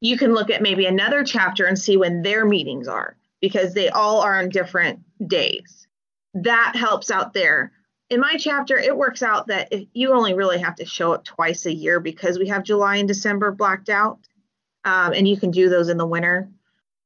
You 0.00 0.18
can 0.18 0.34
look 0.34 0.50
at 0.50 0.62
maybe 0.62 0.86
another 0.86 1.24
chapter 1.24 1.64
and 1.64 1.78
see 1.78 1.96
when 1.96 2.22
their 2.22 2.44
meetings 2.44 2.88
are 2.88 3.16
because 3.40 3.74
they 3.74 3.88
all 3.88 4.20
are 4.20 4.38
on 4.38 4.48
different 4.48 5.00
days. 5.28 5.86
That 6.34 6.74
helps 6.74 7.10
out 7.10 7.34
there. 7.34 7.72
In 8.10 8.20
my 8.20 8.36
chapter, 8.36 8.76
it 8.78 8.96
works 8.96 9.22
out 9.22 9.46
that 9.46 9.68
if 9.70 9.86
you 9.94 10.12
only 10.12 10.34
really 10.34 10.58
have 10.58 10.76
to 10.76 10.84
show 10.84 11.12
up 11.12 11.24
twice 11.24 11.66
a 11.66 11.72
year 11.72 12.00
because 12.00 12.38
we 12.38 12.48
have 12.48 12.62
July 12.62 12.96
and 12.96 13.08
December 13.08 13.52
blacked 13.52 13.88
out, 13.88 14.18
um, 14.84 15.12
and 15.12 15.26
you 15.26 15.36
can 15.36 15.50
do 15.50 15.68
those 15.68 15.88
in 15.88 15.96
the 15.96 16.06
winter. 16.06 16.48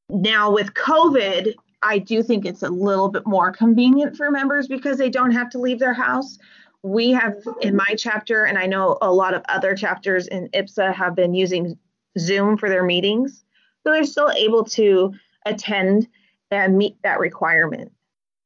Now, 0.08 0.50
with 0.50 0.74
COVID, 0.74 1.54
I 1.82 1.98
do 1.98 2.22
think 2.22 2.44
it's 2.44 2.62
a 2.62 2.70
little 2.70 3.08
bit 3.08 3.26
more 3.26 3.52
convenient 3.52 4.16
for 4.16 4.30
members 4.30 4.66
because 4.66 4.98
they 4.98 5.10
don't 5.10 5.32
have 5.32 5.50
to 5.50 5.58
leave 5.58 5.78
their 5.78 5.94
house. 5.94 6.38
We 6.86 7.10
have 7.10 7.34
in 7.60 7.74
my 7.74 7.96
chapter, 7.98 8.44
and 8.44 8.56
I 8.56 8.66
know 8.66 8.96
a 9.02 9.12
lot 9.12 9.34
of 9.34 9.42
other 9.48 9.74
chapters 9.74 10.28
in 10.28 10.48
IPSSA 10.50 10.94
have 10.94 11.16
been 11.16 11.34
using 11.34 11.76
Zoom 12.16 12.56
for 12.56 12.68
their 12.68 12.84
meetings. 12.84 13.44
So 13.82 13.92
they're 13.92 14.04
still 14.04 14.30
able 14.30 14.64
to 14.64 15.12
attend 15.46 16.06
and 16.52 16.78
meet 16.78 16.96
that 17.02 17.18
requirement. 17.18 17.90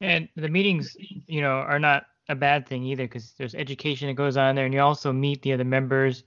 And 0.00 0.26
the 0.36 0.48
meetings, 0.48 0.96
you 1.26 1.42
know, 1.42 1.58
are 1.58 1.78
not 1.78 2.06
a 2.30 2.34
bad 2.34 2.66
thing 2.66 2.82
either 2.84 3.04
because 3.04 3.34
there's 3.36 3.54
education 3.54 4.08
that 4.08 4.14
goes 4.14 4.38
on 4.38 4.54
there, 4.54 4.64
and 4.64 4.72
you 4.72 4.80
also 4.80 5.12
meet 5.12 5.42
the 5.42 5.52
other 5.52 5.64
members. 5.64 6.24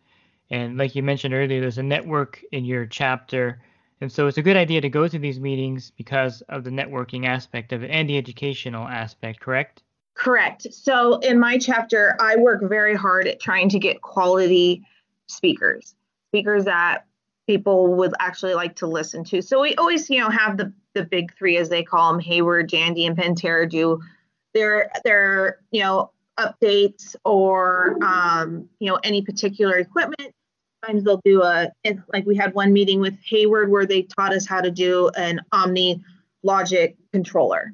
And 0.51 0.77
like 0.77 0.93
you 0.93 1.01
mentioned 1.01 1.34
earlier, 1.34 1.62
there's 1.62 1.79
a 1.79 1.84
network 1.84 2.43
in 2.51 2.63
your 2.63 2.86
chapter. 2.86 3.60
And 4.01 4.12
so 4.12 4.27
it's 4.27 4.38
a 4.38 4.43
good 4.43 4.58
idea 4.58 4.82
to 4.82 4.89
go 4.89 5.08
to 5.08 5.17
these 5.17 5.39
meetings 5.39 5.91
because 5.98 6.41
of 6.50 6.63
the 6.63 6.70
networking 6.70 7.25
aspect 7.25 7.74
of 7.74 7.84
it 7.84 7.89
and 7.89 8.08
the 8.08 8.17
educational 8.17 8.88
aspect, 8.88 9.39
correct? 9.39 9.82
Correct. 10.15 10.67
So 10.72 11.17
in 11.20 11.39
my 11.39 11.58
chapter, 11.58 12.15
I 12.20 12.36
work 12.36 12.62
very 12.63 12.96
hard 12.96 13.27
at 13.27 13.39
trying 13.39 13.70
to 13.70 13.79
get 13.79 14.01
quality 14.01 14.84
speakers, 15.27 15.96
speakers 16.29 16.65
that 16.65 17.05
people 17.48 17.96
would 17.96 18.13
actually 18.20 18.53
like 18.53 18.75
to 18.77 18.88
listen 18.88 19.24
to. 19.25 19.41
So 19.41 19.60
we 19.62 19.75
always, 19.75 20.10
you 20.10 20.20
know, 20.20 20.29
have 20.29 20.58
the 20.58 20.72
the 20.93 21.03
big 21.03 21.36
three 21.36 21.58
as 21.58 21.70
they 21.70 21.84
call 21.84 22.12
them, 22.12 22.20
Hayward, 22.22 22.70
Jandy, 22.70 23.08
and 23.08 23.17
Pentair 23.17 23.67
do 23.67 24.00
their 24.53 24.91
their 25.03 25.60
you 25.72 25.82
know 25.82 26.12
updates 26.39 27.15
or 27.25 27.98
um, 28.03 28.70
you 28.79 28.89
know 28.89 29.00
any 29.03 29.22
particular 29.22 29.77
equipment. 29.77 30.34
Sometimes 30.84 31.03
they'll 31.03 31.22
do 31.24 31.41
a 31.41 31.72
like 32.13 32.25
we 32.25 32.36
had 32.36 32.53
one 32.53 32.74
meeting 32.74 33.00
with 33.00 33.17
Hayward 33.25 33.72
where 33.72 33.86
they 33.86 34.03
taught 34.03 34.34
us 34.34 34.46
how 34.46 34.62
to 34.62 34.72
do 34.72 35.10
an 35.17 35.41
Omni 35.51 36.01
Logic 36.43 36.96
controller, 37.12 37.74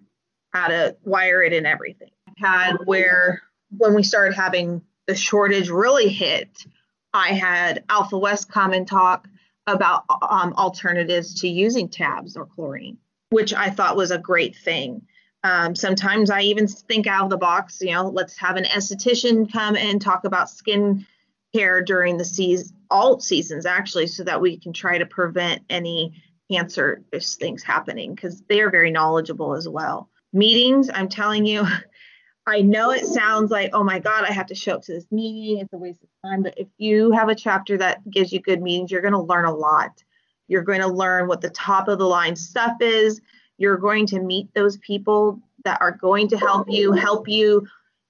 how 0.54 0.68
to 0.68 0.96
wire 1.04 1.42
it 1.42 1.54
and 1.54 1.66
everything. 1.66 2.12
Had 2.40 2.78
where 2.86 3.42
when 3.78 3.94
we 3.94 4.04
started 4.04 4.36
having 4.36 4.82
the 5.08 5.16
shortage 5.16 5.70
really 5.70 6.10
hit, 6.10 6.66
I 7.14 7.30
had 7.30 7.84
Alpha 7.90 8.18
West 8.18 8.52
come 8.52 8.74
and 8.74 8.88
talk 8.88 9.28
about 9.68 10.04
um, 10.22 10.54
alternatives 10.54 11.42
to 11.42 11.48
using 11.48 11.90
tabs 11.90 12.36
or 12.36 12.46
chlorine, 12.46 12.98
which 13.30 13.54
I 13.54 13.70
thought 13.70 13.98
was 13.98 14.12
a 14.12 14.18
great 14.18 14.56
thing. 14.56 15.04
Um, 15.44 15.76
sometimes 15.76 16.30
I 16.30 16.42
even 16.42 16.68
think 16.68 17.08
out 17.08 17.24
of 17.24 17.30
the 17.30 17.38
box, 17.38 17.80
you 17.82 17.92
know, 17.92 18.10
let's 18.10 18.38
have 18.38 18.58
an 18.58 18.66
esthetician 18.66 19.52
come 19.52 19.76
and 19.76 20.02
talk 20.02 20.26
about 20.26 20.50
skin 20.50 21.06
care 21.54 21.82
during 21.82 22.18
the 22.18 22.26
season, 22.26 22.76
all 22.90 23.20
seasons 23.20 23.66
actually, 23.66 24.08
so 24.08 24.24
that 24.24 24.42
we 24.42 24.58
can 24.58 24.74
try 24.74 24.98
to 24.98 25.06
prevent 25.06 25.62
any 25.70 26.22
cancerous 26.52 27.36
things 27.36 27.64
happening 27.64 28.14
because 28.14 28.42
they 28.50 28.60
are 28.62 28.70
very 28.70 28.92
knowledgeable 28.92 29.56
as 29.56 29.68
well. 29.68 30.10
Meetings, 30.34 30.90
I'm 30.94 31.10
telling 31.10 31.46
you, 31.46 31.66
I 32.50 32.62
know 32.62 32.92
it 32.92 33.06
sounds 33.06 33.52
like, 33.52 33.72
oh 33.74 33.84
my 33.84 34.00
God, 34.00 34.26
I 34.26 34.32
have 34.32 34.48
to 34.48 34.56
show 34.56 34.74
up 34.74 34.84
to 34.84 34.94
this 34.94 35.06
meeting. 35.12 35.60
It's 35.60 35.74
a 35.74 35.78
waste 35.78 36.04
of 36.04 36.10
time. 36.30 36.44
But 36.44 36.56
if 36.58 36.68
you 36.78 37.12
have 37.12 37.30
a 37.30 37.36
chapter 37.36 37.78
that 37.78 38.10
gives 38.10 38.34
you 38.34 38.42
good 38.42 38.62
meetings, 38.62 38.92
you're 38.92 39.02
going 39.02 39.14
to 39.14 39.22
learn 39.22 39.46
a 39.46 39.54
lot. 39.54 40.04
You're 40.48 40.64
going 40.64 40.82
to 40.82 40.88
learn 40.88 41.28
what 41.28 41.42
the 41.42 41.50
top 41.52 41.88
of 41.88 42.00
the 42.00 42.08
line 42.08 42.36
stuff 42.36 42.78
is. 42.82 43.22
You're 43.58 43.78
going 43.78 44.08
to 44.08 44.20
meet 44.20 44.54
those 44.54 44.78
people 44.78 45.40
that 45.64 45.82
are 45.82 45.92
going 45.92 46.30
to 46.30 46.38
help 46.38 46.70
you, 46.70 46.92
help 46.94 47.28
you 47.28 47.68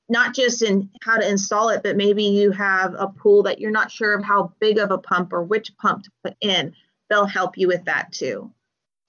not 0.10 0.34
just 0.34 0.62
in 0.64 0.90
how 1.02 1.18
to 1.18 1.30
install 1.30 1.70
it, 1.70 1.84
but 1.84 1.96
maybe 1.96 2.24
you 2.24 2.52
have 2.52 2.96
a 2.98 3.08
pool 3.08 3.44
that 3.44 3.60
you're 3.60 3.72
not 3.72 3.92
sure 3.92 4.16
of 4.16 4.24
how 4.24 4.52
big 4.60 4.80
of 4.80 4.92
a 4.92 4.98
pump 4.98 5.32
or 5.32 5.44
which 5.44 5.76
pump 5.78 6.04
to 6.04 6.12
put 6.24 6.36
in. 6.42 6.74
They'll 7.10 7.26
help 7.26 7.58
you 7.58 7.68
with 7.68 7.86
that 7.86 8.12
too. 8.12 8.52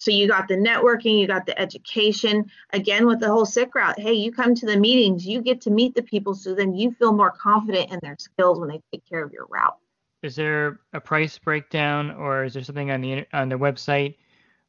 So 0.00 0.10
you 0.10 0.26
got 0.26 0.48
the 0.48 0.56
networking, 0.56 1.20
you 1.20 1.26
got 1.26 1.44
the 1.44 1.58
education. 1.60 2.50
Again, 2.72 3.06
with 3.06 3.20
the 3.20 3.28
whole 3.28 3.44
sick 3.44 3.74
route, 3.74 4.00
hey, 4.00 4.14
you 4.14 4.32
come 4.32 4.54
to 4.54 4.64
the 4.64 4.78
meetings, 4.78 5.26
you 5.26 5.42
get 5.42 5.60
to 5.62 5.70
meet 5.70 5.94
the 5.94 6.02
people, 6.02 6.34
so 6.34 6.54
then 6.54 6.74
you 6.74 6.92
feel 6.92 7.12
more 7.12 7.30
confident 7.30 7.92
in 7.92 7.98
their 8.02 8.16
skills 8.18 8.58
when 8.58 8.70
they 8.70 8.80
take 8.90 9.06
care 9.06 9.22
of 9.22 9.30
your 9.30 9.46
route. 9.50 9.76
Is 10.22 10.36
there 10.36 10.80
a 10.94 11.00
price 11.00 11.36
breakdown, 11.36 12.12
or 12.12 12.44
is 12.44 12.54
there 12.54 12.64
something 12.64 12.90
on 12.90 13.02
the 13.02 13.26
on 13.34 13.50
the 13.50 13.58
website 13.58 14.16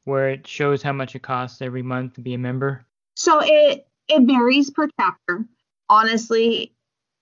where 0.04 0.28
it 0.28 0.46
shows 0.46 0.82
how 0.82 0.92
much 0.92 1.14
it 1.14 1.22
costs 1.22 1.62
every 1.62 1.82
month 1.82 2.14
to 2.14 2.20
be 2.20 2.34
a 2.34 2.38
member? 2.38 2.84
So 3.16 3.40
it 3.42 3.86
it 4.08 4.22
varies 4.26 4.70
per 4.70 4.88
chapter. 5.00 5.46
Honestly, 5.88 6.74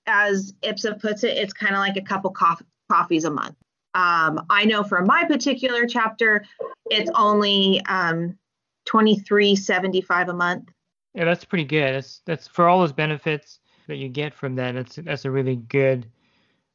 as 0.07 0.53
IPSSA 0.63 1.01
puts 1.01 1.23
it, 1.23 1.37
it's 1.37 1.53
kind 1.53 1.75
of 1.75 1.79
like 1.79 1.97
a 1.97 2.03
couple 2.03 2.31
coff- 2.31 2.63
coffees 2.91 3.25
a 3.25 3.31
month. 3.31 3.55
Um, 3.95 4.47
I 4.51 4.65
know 4.65 4.83
for 4.83 5.05
my 5.05 5.25
particular 5.25 5.87
chapter, 5.87 6.45
it's 6.87 7.11
only 7.15 7.83
um, 7.87 8.39
twenty 8.85 9.19
three 9.19 9.57
seventy 9.57 10.01
five 10.01 10.29
a 10.29 10.33
month. 10.35 10.69
Yeah, 11.15 11.25
that's 11.25 11.45
pretty 11.45 11.65
good. 11.65 11.95
That's 11.95 12.23
that's 12.25 12.47
for 12.47 12.69
all 12.69 12.81
those 12.81 12.93
benefits 12.93 13.59
that 13.89 13.97
you 13.97 14.09
get 14.09 14.33
from 14.35 14.55
that. 14.57 14.75
That's 14.75 14.97
that's 14.97 15.25
a 15.25 15.31
really 15.31 15.57
good 15.57 16.07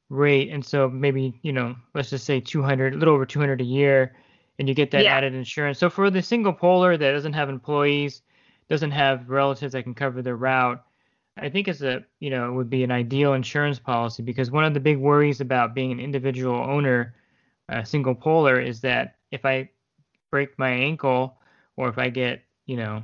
rate. 0.10 0.50
And 0.52 0.64
so 0.64 0.90
maybe 0.90 1.40
you 1.42 1.54
know, 1.54 1.76
let's 1.94 2.10
just 2.10 2.26
say 2.26 2.40
two 2.42 2.62
hundred, 2.62 2.94
a 2.94 2.98
little 2.98 3.14
over 3.14 3.26
two 3.26 3.40
hundred 3.40 3.62
a 3.62 3.66
year, 3.66 4.16
and 4.60 4.68
you 4.68 4.76
get 4.76 4.92
that 4.92 5.04
Yeah. 5.04 5.16
added 5.16 5.34
insurance. 5.34 5.80
So 5.80 5.90
for 5.90 6.10
the 6.10 6.22
single 6.22 6.54
pooler 6.54 7.00
that 7.00 7.12
doesn't 7.12 7.34
have 7.34 7.50
employees, 7.50 8.22
doesn't 8.70 8.92
have 8.92 9.30
relatives 9.30 9.74
that 9.74 9.84
can 9.84 9.94
cover 9.94 10.22
their 10.22 10.36
route, 10.36 10.84
I 11.38 11.50
think 11.50 11.68
it's 11.68 11.82
a 11.82 12.04
you 12.20 12.30
know 12.30 12.50
it 12.50 12.54
would 12.54 12.70
be 12.70 12.84
an 12.84 12.92
ideal 12.92 13.34
insurance 13.34 13.80
policy 13.80 14.24
because 14.24 14.52
one 14.52 14.64
of 14.64 14.74
the 14.74 14.80
big 14.80 14.98
worries 14.98 15.42
about 15.42 15.76
being 15.76 15.92
an 15.92 16.00
individual 16.00 16.56
owner, 16.56 17.16
a 17.70 17.86
single 17.86 18.16
pooler, 18.16 18.66
is 18.66 18.82
that 18.82 19.16
if 19.32 19.46
I 19.46 19.70
break 20.32 20.58
my 20.58 20.70
ankle 20.70 21.38
or 21.78 21.90
if 21.90 21.98
I 21.98 22.10
get 22.10 22.44
you 22.66 22.78
know, 22.78 23.04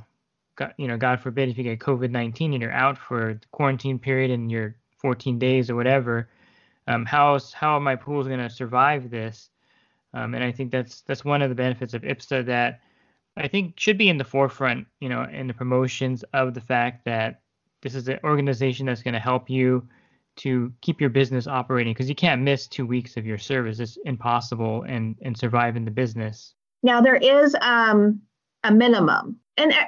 God, 0.56 0.74
you 0.78 0.88
know, 0.88 0.96
God 0.96 1.20
forbid 1.20 1.48
if 1.48 1.58
you 1.58 1.64
get 1.64 1.78
COVID 1.78 2.10
nineteen 2.10 2.52
and 2.52 2.62
you're 2.62 2.72
out 2.72 2.98
for 2.98 3.34
the 3.34 3.46
quarantine 3.52 3.98
period 3.98 4.30
and 4.30 4.50
you're 4.50 4.76
14 4.98 5.38
days 5.38 5.68
or 5.68 5.74
whatever, 5.74 6.28
um, 6.86 7.04
how 7.04 7.38
are 7.60 7.80
my 7.80 7.96
pools 7.96 8.28
going 8.28 8.38
to 8.38 8.48
survive 8.48 9.10
this? 9.10 9.50
Um, 10.14 10.34
and 10.34 10.44
I 10.44 10.52
think 10.52 10.70
that's 10.70 11.02
that's 11.02 11.24
one 11.24 11.42
of 11.42 11.48
the 11.48 11.54
benefits 11.54 11.94
of 11.94 12.02
IPSSA 12.02 12.46
that 12.46 12.80
I 13.36 13.48
think 13.48 13.78
should 13.78 13.98
be 13.98 14.08
in 14.08 14.18
the 14.18 14.24
forefront, 14.24 14.86
you 15.00 15.08
know, 15.08 15.24
in 15.24 15.46
the 15.46 15.54
promotions 15.54 16.22
of 16.32 16.54
the 16.54 16.60
fact 16.60 17.04
that 17.04 17.40
this 17.82 17.94
is 17.94 18.08
an 18.08 18.18
organization 18.24 18.86
that's 18.86 19.02
going 19.02 19.14
to 19.14 19.20
help 19.20 19.50
you 19.50 19.86
to 20.36 20.72
keep 20.80 21.00
your 21.00 21.10
business 21.10 21.46
operating 21.46 21.92
because 21.92 22.08
you 22.08 22.14
can't 22.14 22.40
miss 22.40 22.66
two 22.66 22.86
weeks 22.86 23.16
of 23.16 23.26
your 23.26 23.36
service. 23.36 23.80
It's 23.80 23.98
impossible 24.06 24.84
and 24.88 25.16
and 25.20 25.36
survive 25.36 25.76
in 25.76 25.84
the 25.84 25.90
business. 25.90 26.54
Now 26.82 27.02
there 27.02 27.16
is 27.16 27.54
um, 27.60 28.22
a 28.64 28.72
minimum, 28.72 29.38
and 29.58 29.72
uh, 29.72 29.84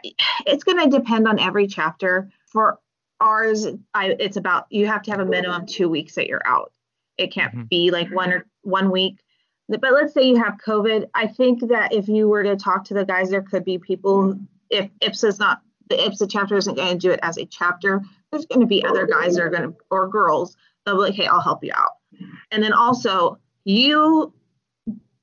it's 0.46 0.64
going 0.64 0.78
to 0.90 0.98
depend 0.98 1.26
on 1.26 1.38
every 1.38 1.66
chapter. 1.66 2.30
For 2.46 2.78
ours, 3.20 3.66
I, 3.94 4.16
it's 4.20 4.36
about 4.36 4.66
you 4.70 4.86
have 4.86 5.02
to 5.02 5.10
have 5.12 5.20
a 5.20 5.24
minimum 5.24 5.66
two 5.66 5.88
weeks 5.88 6.14
that 6.16 6.26
you're 6.26 6.46
out. 6.46 6.72
It 7.16 7.32
can't 7.32 7.54
Mhm. 7.54 7.68
be 7.68 7.90
like 7.90 8.10
one 8.10 8.32
or 8.32 8.46
one 8.62 8.90
week. 8.90 9.20
But 9.68 9.80
let's 9.82 10.12
say 10.12 10.24
you 10.28 10.36
have 10.36 10.58
COVID. 10.64 11.06
I 11.14 11.26
think 11.26 11.68
that 11.68 11.94
if 11.94 12.06
you 12.06 12.28
were 12.28 12.42
to 12.42 12.54
talk 12.54 12.84
to 12.84 12.94
the 12.94 13.04
guys, 13.04 13.30
there 13.30 13.40
could 13.40 13.64
be 13.64 13.78
people. 13.78 14.38
If 14.68 14.90
IPSSA's 15.00 15.38
not 15.38 15.62
the 15.88 15.96
IPSSA 15.96 16.28
chapter 16.30 16.56
isn't 16.56 16.76
going 16.76 16.92
to 16.92 16.98
do 16.98 17.10
it 17.10 17.20
as 17.22 17.38
a 17.38 17.46
chapter, 17.46 18.02
there's 18.30 18.46
going 18.46 18.60
to 18.60 18.66
be 18.66 18.84
other 18.84 19.06
guys 19.06 19.34
that 19.34 19.42
are 19.42 19.50
going 19.50 19.70
to 19.70 19.76
or 19.90 20.08
girls 20.08 20.56
that'll 20.84 21.00
be 21.00 21.06
like, 21.08 21.14
hey, 21.14 21.26
I'll 21.26 21.40
help 21.40 21.62
you 21.62 21.72
out. 21.74 21.92
And 22.50 22.62
then 22.62 22.72
also 22.72 23.38
you 23.64 24.32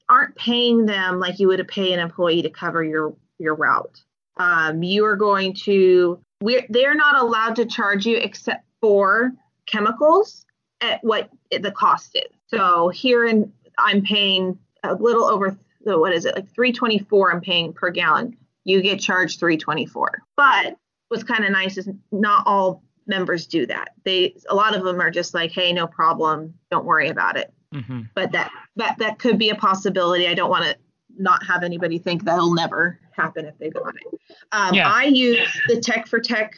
aren't 0.09 0.35
paying 0.35 0.85
them 0.85 1.19
like 1.19 1.39
you 1.39 1.47
would 1.47 1.65
pay 1.67 1.93
an 1.93 1.99
employee 1.99 2.41
to 2.41 2.49
cover 2.49 2.83
your 2.83 3.15
your 3.39 3.55
route. 3.55 4.01
Um, 4.37 4.83
you 4.83 5.05
are 5.05 5.15
going 5.15 5.53
to 5.65 6.19
we're 6.41 6.65
they're 6.69 6.95
not 6.95 7.19
allowed 7.19 7.55
to 7.57 7.65
charge 7.65 8.05
you 8.05 8.17
except 8.17 8.65
for 8.81 9.31
chemicals 9.65 10.45
at 10.81 11.03
what 11.03 11.29
the 11.51 11.71
cost 11.71 12.15
is. 12.15 12.31
So 12.47 12.89
here 12.89 13.25
in 13.25 13.51
I'm 13.77 14.01
paying 14.01 14.57
a 14.83 14.95
little 14.95 15.25
over 15.25 15.57
what 15.83 16.13
is 16.13 16.25
it 16.25 16.35
like 16.35 16.53
324 16.53 17.31
I'm 17.31 17.41
paying 17.41 17.73
per 17.73 17.89
gallon. 17.89 18.37
You 18.63 18.81
get 18.81 18.99
charged 18.99 19.39
324. 19.39 20.23
But 20.37 20.77
what's 21.09 21.23
kind 21.23 21.43
of 21.43 21.51
nice 21.51 21.77
is 21.77 21.89
not 22.11 22.43
all 22.45 22.83
members 23.07 23.47
do 23.47 23.65
that. 23.67 23.89
They 24.03 24.35
a 24.49 24.55
lot 24.55 24.75
of 24.75 24.83
them 24.83 25.01
are 25.01 25.11
just 25.11 25.33
like, 25.33 25.51
hey, 25.51 25.73
no 25.73 25.87
problem, 25.87 26.53
don't 26.69 26.85
worry 26.85 27.09
about 27.09 27.37
it. 27.37 27.53
Mm-hmm. 27.73 28.01
But 28.15 28.31
that 28.33 28.51
that 28.75 28.97
that 28.99 29.19
could 29.19 29.37
be 29.37 29.49
a 29.49 29.55
possibility. 29.55 30.27
I 30.27 30.33
don't 30.33 30.49
want 30.49 30.65
to 30.65 30.77
not 31.17 31.45
have 31.45 31.63
anybody 31.63 31.97
think 31.97 32.23
that'll 32.23 32.53
never 32.53 32.99
happen 33.11 33.45
if 33.45 33.57
they 33.57 33.69
got 33.69 33.93
it. 33.95 34.19
Um, 34.51 34.73
Yeah. 34.73 34.89
I 34.89 35.05
use 35.05 35.49
the 35.67 35.79
Tech 35.79 36.07
for 36.07 36.19
Tech 36.19 36.55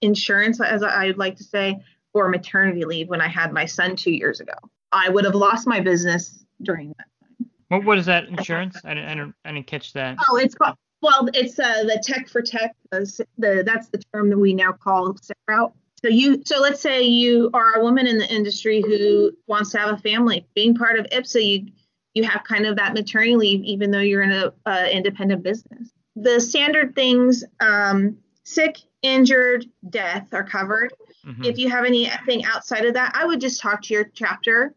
insurance, 0.00 0.60
as 0.60 0.82
I 0.82 1.06
would 1.06 1.18
like 1.18 1.36
to 1.36 1.44
say, 1.44 1.78
for 2.12 2.28
maternity 2.28 2.84
leave 2.84 3.08
when 3.08 3.20
I 3.20 3.28
had 3.28 3.52
my 3.52 3.64
son 3.64 3.96
two 3.96 4.12
years 4.12 4.40
ago. 4.40 4.54
I 4.92 5.08
would 5.08 5.24
have 5.24 5.34
lost 5.34 5.66
my 5.66 5.80
business 5.80 6.44
during 6.62 6.88
that. 6.88 6.96
Time. 6.98 7.50
What 7.68 7.84
what 7.84 7.98
is 7.98 8.06
that 8.06 8.26
insurance? 8.26 8.80
I 8.84 8.94
didn't 8.94 9.08
I 9.08 9.14
didn't, 9.14 9.34
I 9.44 9.52
didn't 9.52 9.66
catch 9.66 9.92
that. 9.94 10.16
Oh, 10.28 10.36
it's 10.36 10.54
called, 10.54 10.76
well, 11.06 11.28
it's 11.34 11.58
uh, 11.58 11.84
the 11.84 12.02
Tech 12.02 12.28
for 12.28 12.42
Tech. 12.42 12.74
The 12.90 13.62
that's 13.64 13.88
the 13.88 14.02
term 14.12 14.28
that 14.30 14.38
we 14.38 14.52
now 14.52 14.72
call 14.72 15.16
route. 15.48 15.72
So 16.02 16.08
you, 16.08 16.42
so 16.44 16.60
let's 16.60 16.80
say 16.80 17.02
you 17.02 17.50
are 17.54 17.74
a 17.78 17.82
woman 17.82 18.06
in 18.06 18.18
the 18.18 18.28
industry 18.32 18.82
who 18.82 19.32
wants 19.46 19.70
to 19.70 19.78
have 19.78 19.94
a 19.94 19.98
family. 19.98 20.46
Being 20.54 20.74
part 20.74 20.98
of 20.98 21.06
IPSSA, 21.06 21.46
you 21.46 21.72
you 22.14 22.24
have 22.24 22.44
kind 22.44 22.66
of 22.66 22.76
that 22.76 22.94
maternity 22.94 23.36
leave, 23.36 23.62
even 23.64 23.90
though 23.90 24.00
you're 24.00 24.22
in 24.22 24.32
a 24.32 24.52
uh, 24.66 24.86
independent 24.90 25.42
business. 25.42 25.90
The 26.16 26.40
standard 26.40 26.94
things, 26.94 27.44
um, 27.60 28.16
sick, 28.42 28.78
injured, 29.02 29.66
death, 29.90 30.28
are 30.32 30.44
covered. 30.44 30.92
Mhm. 31.26 31.44
If 31.44 31.58
you 31.58 31.68
have 31.70 31.84
anything 31.84 32.44
outside 32.44 32.84
of 32.84 32.94
that, 32.94 33.12
I 33.14 33.26
would 33.26 33.40
just 33.40 33.60
talk 33.60 33.82
to 33.82 33.94
your 33.94 34.04
chapter 34.04 34.74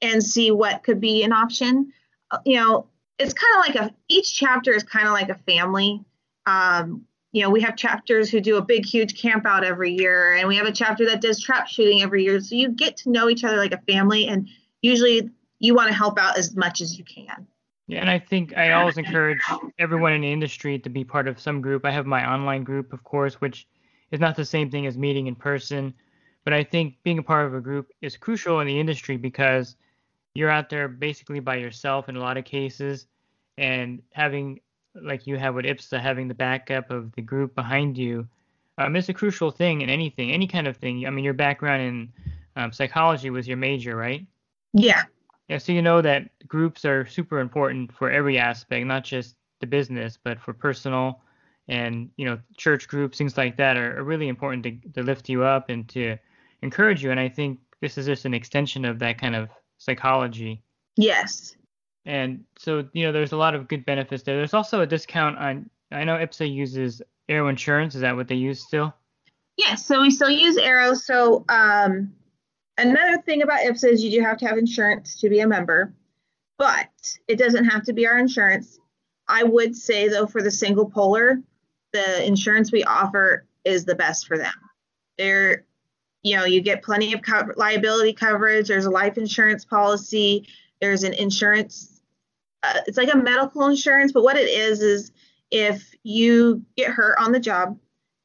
and 0.00 0.22
see 0.22 0.50
what 0.50 0.82
could 0.82 1.00
be 1.00 1.22
an 1.24 1.32
option. 1.32 1.92
Uh, 2.30 2.38
You 2.44 2.56
know, 2.56 2.86
it's 3.18 3.34
kind 3.34 3.54
of 3.56 3.66
like 3.66 3.90
a 3.90 3.94
each 4.08 4.34
chapter 4.34 4.72
is 4.72 4.82
kind 4.82 5.06
of 5.06 5.12
like 5.12 5.28
a 5.28 5.38
family. 5.46 6.04
Um, 6.46 7.04
you 7.32 7.42
know, 7.42 7.50
we 7.50 7.60
have 7.60 7.76
chapters 7.76 8.30
who 8.30 8.40
do 8.40 8.56
a 8.56 8.62
big, 8.62 8.86
huge 8.86 9.20
camp 9.20 9.44
out 9.44 9.64
every 9.64 9.92
year, 9.92 10.34
and 10.34 10.48
we 10.48 10.56
have 10.56 10.66
a 10.66 10.72
chapter 10.72 11.04
that 11.06 11.20
does 11.20 11.40
trap 11.40 11.68
shooting 11.68 12.02
every 12.02 12.24
year. 12.24 12.40
So 12.40 12.54
you 12.54 12.70
get 12.70 12.96
to 12.98 13.10
know 13.10 13.28
each 13.28 13.44
other 13.44 13.56
like 13.56 13.72
a 13.72 13.80
family, 13.92 14.28
and 14.28 14.48
usually 14.80 15.30
you 15.58 15.74
want 15.74 15.88
to 15.88 15.94
help 15.94 16.18
out 16.18 16.38
as 16.38 16.56
much 16.56 16.80
as 16.80 16.96
you 16.96 17.04
can. 17.04 17.46
Yeah, 17.86 18.00
and 18.00 18.10
I 18.10 18.18
think 18.18 18.56
I 18.56 18.72
always 18.72 18.98
encourage 18.98 19.40
everyone 19.78 20.12
in 20.12 20.20
the 20.20 20.32
industry 20.32 20.78
to 20.78 20.88
be 20.88 21.04
part 21.04 21.26
of 21.26 21.40
some 21.40 21.60
group. 21.60 21.84
I 21.84 21.90
have 21.90 22.06
my 22.06 22.30
online 22.30 22.62
group, 22.62 22.92
of 22.92 23.02
course, 23.02 23.40
which 23.40 23.66
is 24.10 24.20
not 24.20 24.36
the 24.36 24.44
same 24.44 24.70
thing 24.70 24.86
as 24.86 24.96
meeting 24.96 25.26
in 25.26 25.34
person, 25.34 25.94
but 26.44 26.52
I 26.52 26.64
think 26.64 26.96
being 27.02 27.18
a 27.18 27.22
part 27.22 27.46
of 27.46 27.54
a 27.54 27.60
group 27.60 27.90
is 28.00 28.16
crucial 28.16 28.60
in 28.60 28.66
the 28.66 28.78
industry 28.78 29.16
because 29.16 29.76
you're 30.34 30.50
out 30.50 30.68
there 30.68 30.88
basically 30.88 31.40
by 31.40 31.56
yourself 31.56 32.08
in 32.08 32.16
a 32.16 32.20
lot 32.20 32.36
of 32.36 32.44
cases, 32.44 33.06
and 33.56 34.02
having 34.12 34.60
like 34.94 35.26
you 35.26 35.36
have 35.36 35.54
with 35.54 35.64
IPSSA, 35.64 36.00
having 36.00 36.28
the 36.28 36.34
backup 36.34 36.90
of 36.90 37.12
the 37.12 37.22
group 37.22 37.54
behind 37.54 37.96
you, 37.96 38.26
um, 38.78 38.96
is 38.96 39.08
a 39.08 39.14
crucial 39.14 39.50
thing 39.50 39.82
in 39.82 39.90
anything, 39.90 40.32
any 40.32 40.46
kind 40.46 40.66
of 40.66 40.76
thing. 40.76 41.06
I 41.06 41.10
mean, 41.10 41.24
your 41.24 41.34
background 41.34 41.82
in 41.82 42.12
um, 42.56 42.72
psychology 42.72 43.30
was 43.30 43.46
your 43.46 43.56
major, 43.56 43.96
right? 43.96 44.26
Yeah, 44.72 45.04
Yeah, 45.48 45.58
so 45.58 45.72
you 45.72 45.80
know 45.80 46.02
that 46.02 46.28
groups 46.46 46.84
are 46.84 47.06
super 47.06 47.40
important 47.40 47.92
for 47.92 48.10
every 48.10 48.38
aspect, 48.38 48.86
not 48.86 49.02
just 49.02 49.34
the 49.60 49.66
business, 49.66 50.18
but 50.22 50.38
for 50.38 50.52
personal 50.52 51.22
and 51.68 52.10
you 52.16 52.24
know 52.26 52.38
church 52.56 52.86
groups, 52.88 53.18
things 53.18 53.36
like 53.36 53.56
that 53.56 53.76
are, 53.76 53.98
are 53.98 54.04
really 54.04 54.28
important 54.28 54.62
to, 54.62 54.90
to 54.92 55.02
lift 55.02 55.28
you 55.28 55.42
up 55.42 55.70
and 55.70 55.88
to 55.88 56.16
encourage 56.62 57.02
you. 57.02 57.10
And 57.10 57.18
I 57.18 57.28
think 57.28 57.60
this 57.80 57.96
is 57.96 58.06
just 58.06 58.26
an 58.26 58.34
extension 58.34 58.84
of 58.84 58.98
that 58.98 59.18
kind 59.18 59.34
of 59.34 59.48
psychology. 59.78 60.62
yes. 60.96 61.54
And 62.04 62.44
so 62.56 62.88
you 62.94 63.04
know 63.04 63.12
there's 63.12 63.32
a 63.32 63.36
lot 63.36 63.54
of 63.54 63.68
good 63.68 63.84
benefits 63.84 64.22
there. 64.22 64.36
There's 64.36 64.54
also 64.54 64.80
a 64.80 64.86
discount 64.86 65.36
on. 65.38 65.68
I 65.90 66.04
know 66.04 66.16
IPSSA 66.16 66.52
uses 66.52 67.02
Aero 67.28 67.48
Insurance. 67.48 67.94
Is 67.94 68.00
that 68.00 68.16
what 68.16 68.28
they 68.28 68.34
use 68.34 68.60
still? 68.62 68.94
Yes, 69.58 69.84
so 69.84 70.00
we 70.00 70.10
still 70.10 70.30
use 70.30 70.56
Arrow. 70.56 70.94
So 70.94 71.44
um, 71.48 72.12
another 72.78 73.20
thing 73.22 73.42
about 73.42 73.60
IPSSA 73.60 73.92
is 73.92 74.04
you 74.04 74.10
do 74.10 74.20
have 74.20 74.38
to 74.38 74.46
have 74.46 74.56
insurance 74.56 75.20
to 75.20 75.28
be 75.28 75.40
a 75.40 75.48
member, 75.48 75.92
but 76.58 76.88
it 77.26 77.36
doesn't 77.36 77.64
have 77.64 77.82
to 77.84 77.92
be 77.92 78.06
our 78.06 78.18
insurance. 78.18 78.78
I 79.28 79.42
would 79.42 79.76
say 79.76 80.08
though, 80.08 80.26
for 80.26 80.42
the 80.42 80.50
single 80.50 80.88
pooler, 80.88 81.42
the 81.92 82.26
insurance 82.26 82.72
we 82.72 82.84
offer 82.84 83.46
is 83.64 83.84
the 83.84 83.94
best 83.94 84.26
for 84.26 84.38
them. 84.38 84.54
They're, 85.18 85.64
you 86.22 86.36
know, 86.36 86.44
you 86.44 86.60
get 86.60 86.82
plenty 86.82 87.12
of 87.12 87.22
co- 87.22 87.52
liability 87.56 88.12
coverage. 88.12 88.68
There's 88.68 88.86
a 88.86 88.90
life 88.90 89.18
insurance 89.18 89.64
policy. 89.64 90.48
There's 90.80 91.04
an 91.04 91.14
insurance. 91.14 92.00
Uh, 92.62 92.80
it's 92.86 92.96
like 92.96 93.12
a 93.12 93.16
medical 93.16 93.66
insurance, 93.66 94.12
but 94.12 94.24
what 94.24 94.36
it 94.36 94.48
is 94.48 94.80
is 94.80 95.12
if 95.50 95.94
you 96.02 96.62
get 96.76 96.90
hurt 96.90 97.16
on 97.18 97.32
the 97.32 97.40
job 97.40 97.78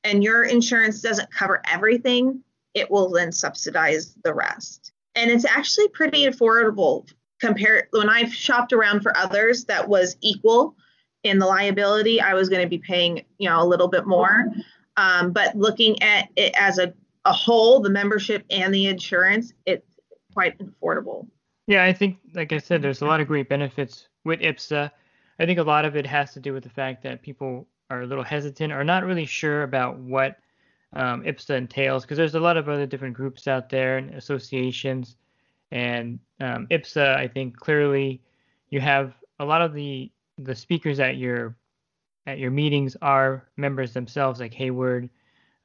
and 0.03 0.23
your 0.23 0.43
insurance 0.43 1.01
doesn't 1.01 1.31
cover 1.31 1.61
everything, 1.71 2.43
it 2.73 2.89
will 2.89 3.09
then 3.09 3.31
subsidize 3.31 4.15
the 4.23 4.33
rest. 4.33 4.91
And 5.15 5.29
it's 5.29 5.45
actually 5.45 5.89
pretty 5.89 6.25
affordable 6.25 7.07
compared 7.39 7.87
when 7.91 8.09
I've 8.09 8.33
shopped 8.33 8.73
around 8.73 9.01
for 9.01 9.15
others 9.15 9.65
that 9.65 9.87
was 9.87 10.17
equal 10.21 10.75
in 11.23 11.39
the 11.39 11.45
liability, 11.45 12.21
I 12.21 12.33
was 12.33 12.49
going 12.49 12.61
to 12.61 12.69
be 12.69 12.77
paying, 12.77 13.23
you 13.37 13.49
know, 13.49 13.61
a 13.61 13.65
little 13.65 13.87
bit 13.87 14.05
more. 14.05 14.47
Um, 14.97 15.31
but 15.31 15.55
looking 15.55 16.01
at 16.01 16.29
it 16.35 16.53
as 16.55 16.77
a, 16.77 16.93
a 17.25 17.33
whole, 17.33 17.79
the 17.79 17.89
membership 17.89 18.45
and 18.49 18.73
the 18.73 18.87
insurance, 18.87 19.53
it's 19.65 19.87
quite 20.33 20.57
affordable. 20.59 21.27
Yeah, 21.67 21.83
I 21.83 21.93
think, 21.93 22.17
like 22.33 22.51
I 22.51 22.57
said, 22.57 22.81
there's 22.81 23.01
a 23.01 23.05
lot 23.05 23.21
of 23.21 23.27
great 23.27 23.47
benefits 23.47 24.09
with 24.25 24.41
IPSSA. 24.41 24.91
I 25.39 25.45
think 25.45 25.59
a 25.59 25.63
lot 25.63 25.85
of 25.85 25.95
it 25.95 26.05
has 26.05 26.33
to 26.33 26.39
do 26.39 26.53
with 26.53 26.63
the 26.63 26.69
fact 26.69 27.03
that 27.03 27.21
people 27.21 27.67
are 27.89 28.01
a 28.01 28.05
little 28.07 28.23
hesitant 28.23 28.73
or 28.73 28.83
not 28.83 29.05
really 29.05 29.25
sure 29.25 29.63
about 29.63 29.97
what 29.97 30.37
um, 30.93 31.23
IPSSA 31.23 31.57
entails 31.57 32.03
because 32.03 32.17
there's 32.17 32.35
a 32.35 32.39
lot 32.39 32.57
of 32.57 32.69
other 32.69 32.85
different 32.85 33.15
groups 33.15 33.47
out 33.47 33.69
there 33.69 33.97
and 33.97 34.13
associations. 34.13 35.15
And 35.71 36.19
um, 36.39 36.67
IPSSA, 36.69 37.15
I 37.15 37.27
think 37.27 37.57
clearly 37.57 38.21
you 38.69 38.79
have 38.81 39.13
a 39.39 39.45
lot 39.45 39.61
of 39.61 39.73
the 39.73 40.11
the 40.39 40.55
speakers 40.55 40.99
at 40.99 41.17
your 41.17 41.55
at 42.25 42.39
your 42.39 42.51
meetings 42.51 42.95
are 43.01 43.47
members 43.57 43.93
themselves, 43.93 44.39
like 44.39 44.53
Hayward 44.53 45.09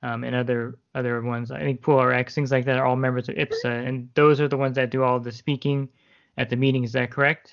um, 0.03 0.25
and 0.25 0.35
other 0.35 0.79
other 0.95 1.21
ones. 1.23 1.51
I 1.51 1.61
think 1.61 1.83
Pool 1.83 2.03
RX, 2.03 2.35
things 2.35 2.51
like 2.51 2.65
that, 2.67 2.79
are 2.79 2.87
all 2.87 2.97
members 2.97 3.29
of 3.29 3.35
IPSSA, 3.35 3.87
and 3.87 4.09
those 4.15 4.41
are 4.41 4.49
the 4.49 4.57
ones 4.57 4.77
that 4.77 4.91
do 4.91 5.03
all 5.03 5.21
the 5.21 5.33
speaking 5.33 5.89
at 6.37 6.51
the 6.51 6.57
meeting. 6.57 6.85
Is 6.85 6.93
that 6.93 7.11
correct? 7.11 7.53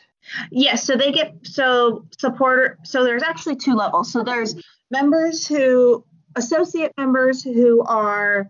Yes, 0.52 0.84
so 0.84 0.96
they 0.96 1.12
get 1.12 1.36
so 1.44 2.06
supporter. 2.18 2.78
So 2.84 3.04
there's 3.04 3.24
actually 3.24 3.58
two 3.58 3.74
levels. 3.74 4.12
So 4.12 4.24
there's 4.24 4.56
members 4.92 5.48
who 5.48 6.04
associate 6.36 6.92
members 6.98 7.44
who 7.44 7.84
are 7.84 8.50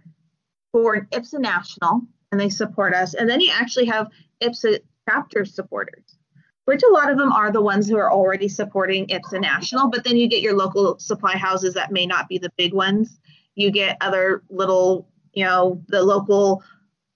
for 0.71 1.07
IPSSA 1.11 1.39
National 1.39 2.01
and 2.31 2.39
they 2.39 2.49
support 2.49 2.93
us, 2.93 3.13
and 3.13 3.29
then 3.29 3.39
you 3.39 3.51
actually 3.53 3.85
have 3.85 4.09
IPSSA 4.41 4.79
chapter 5.07 5.45
supporters, 5.45 6.17
which 6.65 6.83
a 6.83 6.93
lot 6.93 7.09
of 7.09 7.17
them 7.17 7.31
are 7.31 7.51
the 7.51 7.61
ones 7.61 7.87
who 7.87 7.97
are 7.97 8.11
already 8.11 8.49
supporting 8.49 9.07
IPSSA 9.07 9.41
National. 9.41 9.89
But 9.89 10.03
then 10.03 10.17
you 10.17 10.27
get 10.27 10.41
your 10.41 10.55
local 10.55 10.99
supply 10.99 11.37
houses 11.37 11.75
that 11.75 11.91
may 11.91 12.05
not 12.05 12.27
be 12.27 12.37
the 12.37 12.51
big 12.57 12.73
ones. 12.73 13.19
You 13.55 13.71
get 13.71 13.97
other 14.01 14.43
little, 14.49 15.09
you 15.33 15.45
know, 15.45 15.81
the 15.87 16.03
local 16.03 16.63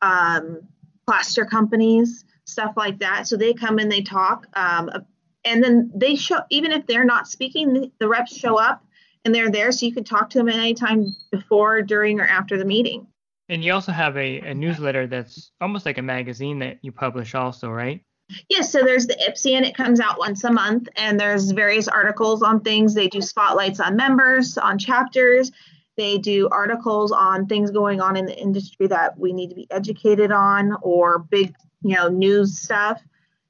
um, 0.02 0.62
plaster 1.06 1.46
companies 1.46 2.26
stuff 2.50 2.74
like 2.76 3.00
that. 3.00 3.28
So 3.28 3.38
they 3.38 3.54
come 3.54 3.80
and 3.80 3.92
they 3.92 4.02
talk, 4.02 4.48
um, 4.54 4.90
and 5.46 5.64
then 5.64 5.92
they 5.96 6.16
show. 6.16 6.40
Even 6.50 6.72
if 6.72 6.86
they're 6.86 7.06
not 7.06 7.28
speaking, 7.28 7.74
the, 7.74 7.92
the 8.00 8.08
reps 8.08 8.36
show 8.36 8.60
up 8.60 8.84
and 9.24 9.34
they're 9.34 9.52
there, 9.52 9.72
so 9.72 9.86
you 9.86 9.94
can 9.94 10.04
talk 10.04 10.30
to 10.32 10.38
them 10.38 10.50
at 10.50 10.56
any 10.56 10.74
time 10.74 11.16
before, 11.32 11.82
during, 11.82 12.20
or 12.20 12.26
after 12.26 12.58
the 12.58 12.66
meeting. 12.66 13.08
And 13.48 13.64
you 13.64 13.74
also 13.74 13.92
have 13.92 14.16
a, 14.18 14.40
a 14.42 14.54
newsletter 14.54 15.08
that's 15.08 15.52
almost 15.62 15.86
like 15.86 15.98
a 15.98 16.04
magazine 16.04 16.60
that 16.60 16.80
you 16.82 16.92
publish, 16.92 17.34
also, 17.36 17.70
right? 17.70 18.02
Yes, 18.48 18.72
so 18.72 18.84
there's 18.84 19.08
the 19.08 19.18
IPSI 19.28 19.54
and 19.54 19.66
it 19.66 19.76
comes 19.76 20.00
out 20.00 20.20
once 20.20 20.44
a 20.44 20.52
month, 20.52 20.88
and 20.96 21.20
there's 21.20 21.52
various 21.52 21.88
articles 21.88 22.44
on 22.44 22.60
things. 22.62 22.94
They 22.94 23.08
do 23.08 23.22
spotlights 23.22 23.80
on 23.80 23.96
members, 23.96 24.58
on 24.58 24.78
chapters. 24.78 25.52
They 26.00 26.18
do 26.18 26.48
articles 26.50 27.12
on 27.12 27.46
things 27.46 27.72
going 27.72 28.00
on 28.00 28.16
in 28.16 28.26
the 28.26 28.38
industry 28.38 28.88
that 28.88 29.20
we 29.20 29.34
need 29.34 29.50
to 29.50 29.56
be 29.56 29.68
educated 29.70 30.32
on, 30.32 30.78
or 30.82 31.20
big, 31.20 31.54
you 31.82 31.94
know, 31.94 32.08
news 32.08 32.58
stuff. 32.58 33.02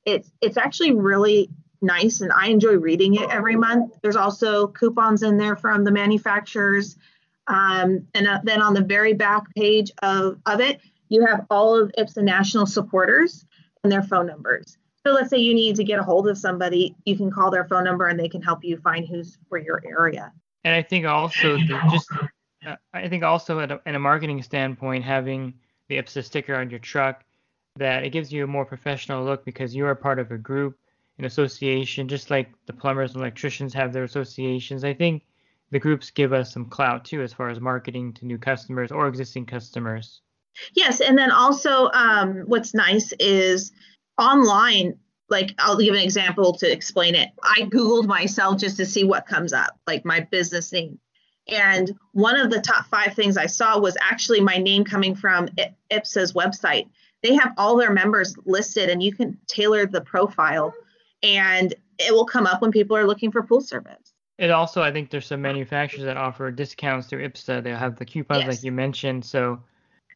It's 0.04 0.32
it's 0.42 0.58
actually 0.58 0.94
really 0.94 1.52
nice, 1.84 2.22
and 2.22 2.32
I 2.34 2.48
enjoy 2.48 2.78
reading 2.78 3.14
it 3.14 3.30
every 3.30 3.56
month. 3.56 4.00
There's 4.02 4.16
also 4.16 4.66
coupons 4.66 5.22
in 5.22 5.38
there 5.38 5.56
from 5.58 5.84
the 5.84 5.92
manufacturers, 5.92 6.98
um, 7.46 8.08
and 8.16 8.28
uh, 8.28 8.40
then 8.44 8.64
on 8.64 8.74
the 8.74 8.84
very 8.84 9.14
back 9.14 9.44
page 9.54 9.92
of 10.02 10.40
of 10.48 10.60
it, 10.60 10.82
you 11.10 11.24
have 11.28 11.46
all 11.52 11.80
of 11.80 11.92
IPSSA 12.00 12.24
national 12.24 12.66
supporters 12.66 13.46
and 13.84 13.92
their 13.92 14.02
phone 14.02 14.26
numbers. 14.26 14.80
So 15.06 15.12
let's 15.12 15.30
say 15.30 15.38
you 15.38 15.54
need 15.54 15.76
to 15.76 15.84
get 15.84 16.00
a 16.00 16.04
hold 16.04 16.28
of 16.28 16.36
somebody, 16.36 16.96
you 17.06 17.16
can 17.16 17.30
call 17.30 17.52
their 17.52 17.66
phone 17.66 17.84
number 17.84 18.08
and 18.08 18.20
they 18.20 18.28
can 18.28 18.42
help 18.42 18.64
you 18.64 18.78
find 18.78 19.08
who's 19.08 19.38
for 19.50 19.60
your 19.60 19.84
area. 19.86 20.34
And 20.64 20.76
I 20.76 20.82
think 20.82 21.06
also 21.06 21.58
just 21.92 22.10
I 22.94 23.08
think 23.08 23.24
also 23.24 23.60
at 23.60 23.72
a, 23.72 23.82
in 23.86 23.96
a 23.96 24.00
marketing 24.00 24.42
standpoint, 24.44 25.04
having 25.04 25.54
the 25.88 25.98
IPSSA 25.98 26.26
sticker 26.26 26.56
on 26.56 26.70
your 26.70 26.80
truck 26.80 27.24
that 27.78 28.04
it 28.04 28.10
gives 28.10 28.32
you 28.32 28.44
a 28.44 28.48
more 28.48 28.66
professional 28.66 29.24
look 29.24 29.46
because 29.46 29.76
you 29.76 29.86
are 29.86 29.96
part 29.96 30.20
of 30.20 30.32
a 30.32 30.38
group, 30.38 30.78
an 31.18 31.26
association, 31.26 32.08
just 32.08 32.30
like 32.30 32.50
the 32.66 32.74
plumbers 32.74 33.14
and 33.14 33.22
electricians 33.22 33.74
have 33.74 33.94
their 33.94 34.04
associations. 34.04 34.84
I 34.84 34.94
think 34.94 35.24
the 35.72 35.80
groups 35.80 36.12
give 36.12 36.34
us 36.34 36.54
some 36.54 36.66
clout 36.66 37.06
too 37.06 37.22
as 37.22 37.34
far 37.34 37.50
as 37.50 37.60
marketing 37.60 38.14
to 38.14 38.26
new 38.26 38.38
customers 38.38 38.92
or 38.92 39.08
existing 39.08 39.46
customers. 39.46 40.22
Yes, 40.74 41.00
and 41.00 41.18
then 41.18 41.32
also 41.32 41.90
um, 41.94 42.44
what's 42.48 42.74
nice 42.74 43.14
is 43.20 43.72
online. 44.18 44.98
Like 45.30 45.54
I'll 45.60 45.78
give 45.78 45.94
an 45.94 46.02
example 46.02 46.54
to 46.58 46.72
explain 46.72 47.16
it. 47.16 47.30
I 47.44 47.62
googled 47.64 48.08
myself 48.08 48.60
just 48.60 48.78
to 48.78 48.86
see 48.86 49.04
what 49.04 49.28
comes 49.28 49.54
up, 49.54 49.80
like 49.88 50.04
my 50.06 50.22
business 50.22 50.72
name. 50.74 51.00
And 51.52 51.98
one 52.14 52.40
of 52.40 52.50
the 52.52 52.62
top 52.62 52.86
five 52.88 53.14
things 53.14 53.38
I 53.38 53.46
saw 53.46 53.80
was 53.80 53.98
actually 54.02 54.42
my 54.42 54.58
name 54.58 54.84
coming 54.84 55.16
from 55.16 55.48
IPSSA's 55.92 56.34
website. 56.34 56.88
They 57.22 57.34
have 57.36 57.54
all 57.58 57.76
their 57.78 57.92
members 57.92 58.36
listed, 58.46 58.90
and 58.90 59.04
you 59.04 59.14
can 59.14 59.38
tailor 59.48 59.86
the 59.86 60.02
profile, 60.02 60.74
and 61.22 61.74
it 61.98 62.14
will 62.14 62.26
come 62.26 62.46
up 62.48 62.62
when 62.62 62.72
people 62.72 62.96
are 62.96 63.06
looking 63.06 63.32
for 63.32 63.44
pool 63.44 63.62
service. 63.62 64.14
It 64.38 64.52
also, 64.52 64.82
I 64.82 64.92
think, 64.92 65.10
there's 65.10 65.26
some 65.28 65.42
manufacturers 65.42 66.04
that 66.06 66.16
offer 66.16 66.50
discounts 66.50 67.08
through 67.08 67.28
IPSSA. 67.28 67.62
They'll 67.64 67.76
have 67.76 67.98
the 67.98 68.06
coupons, 68.06 68.40
Yes. 68.42 68.48
like 68.48 68.64
you 68.64 68.72
mentioned. 68.72 69.26
So 69.26 69.60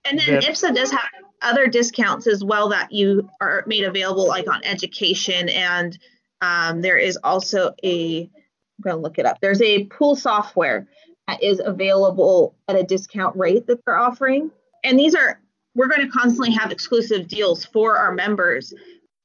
And 0.06 0.18
then 0.20 0.36
The- 0.36 0.48
IPSSA 0.48 0.74
does 0.76 0.92
have 0.92 1.02
other 1.42 1.68
discounts 1.68 2.26
as 2.26 2.42
well 2.42 2.70
that 2.70 2.94
you 2.94 3.30
are 3.42 3.66
made 3.68 3.84
available, 3.84 4.26
like 4.26 4.50
on 4.50 4.64
education. 4.64 5.50
And 5.50 5.98
um, 6.42 6.82
there 6.82 6.98
is 6.98 7.18
also 7.22 7.74
a, 7.84 8.22
I'm 8.22 8.82
going 8.82 8.96
to 8.96 9.02
look 9.02 9.20
it 9.20 9.26
up. 9.26 9.40
There's 9.42 9.62
a 9.62 9.84
pool 9.86 10.16
software 10.16 10.88
that 11.28 11.42
is 11.42 11.62
available 11.64 12.56
at 12.68 12.76
a 12.76 12.84
discount 12.84 13.36
rate 13.36 13.68
that 13.68 13.80
they're 13.86 13.98
offering. 13.98 14.52
And 14.84 15.00
these 15.00 15.16
are, 15.16 15.40
we're 15.76 15.88
going 15.88 16.02
to 16.02 16.10
constantly 16.10 16.52
have 16.52 16.72
exclusive 16.72 17.28
deals 17.28 17.66
for 17.66 17.98
our 17.98 18.14
members. 18.14 18.74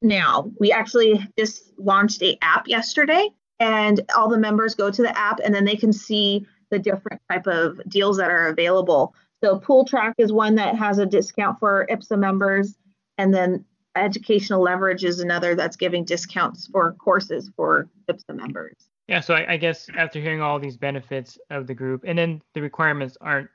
Now, 0.00 0.50
we 0.60 0.70
actually 0.70 1.26
just 1.38 1.72
launched 1.76 2.22
a 2.22 2.38
app 2.42 2.68
yesterday, 2.68 3.28
and 3.58 4.00
all 4.16 4.28
the 4.28 4.38
members 4.38 4.74
go 4.74 4.90
to 4.90 5.02
the 5.02 5.18
app 5.18 5.40
and 5.40 5.54
then 5.54 5.64
they 5.64 5.76
can 5.76 5.92
see 5.92 6.46
the 6.70 6.78
different 6.78 7.20
type 7.30 7.46
of 7.46 7.80
deals 7.88 8.16
that 8.18 8.30
are 8.30 8.46
available. 8.46 9.14
So 9.42 9.58
Pool 9.58 9.84
Track 9.84 10.14
is 10.18 10.32
one 10.32 10.56
that 10.56 10.76
has 10.76 10.98
a 10.98 11.06
discount 11.06 11.58
for 11.58 11.86
IPSSA 11.90 12.18
members, 12.18 12.76
and 13.16 13.32
then 13.32 13.64
Educational 13.96 14.62
Leverage 14.62 15.04
is 15.04 15.18
another 15.18 15.54
that's 15.54 15.76
giving 15.76 16.04
discounts 16.04 16.66
for 16.68 16.92
courses 16.92 17.50
for 17.56 17.88
IPSSA 18.08 18.36
members. 18.36 18.74
Yeah, 19.08 19.20
so 19.20 19.34
I, 19.34 19.54
I 19.54 19.56
guess 19.56 19.88
after 19.96 20.20
hearing 20.20 20.42
all 20.42 20.58
these 20.58 20.76
benefits 20.76 21.38
of 21.50 21.66
the 21.66 21.74
group, 21.74 22.04
and 22.06 22.18
then 22.18 22.42
the 22.52 22.60
requirements 22.60 23.16
aren't, 23.20 23.48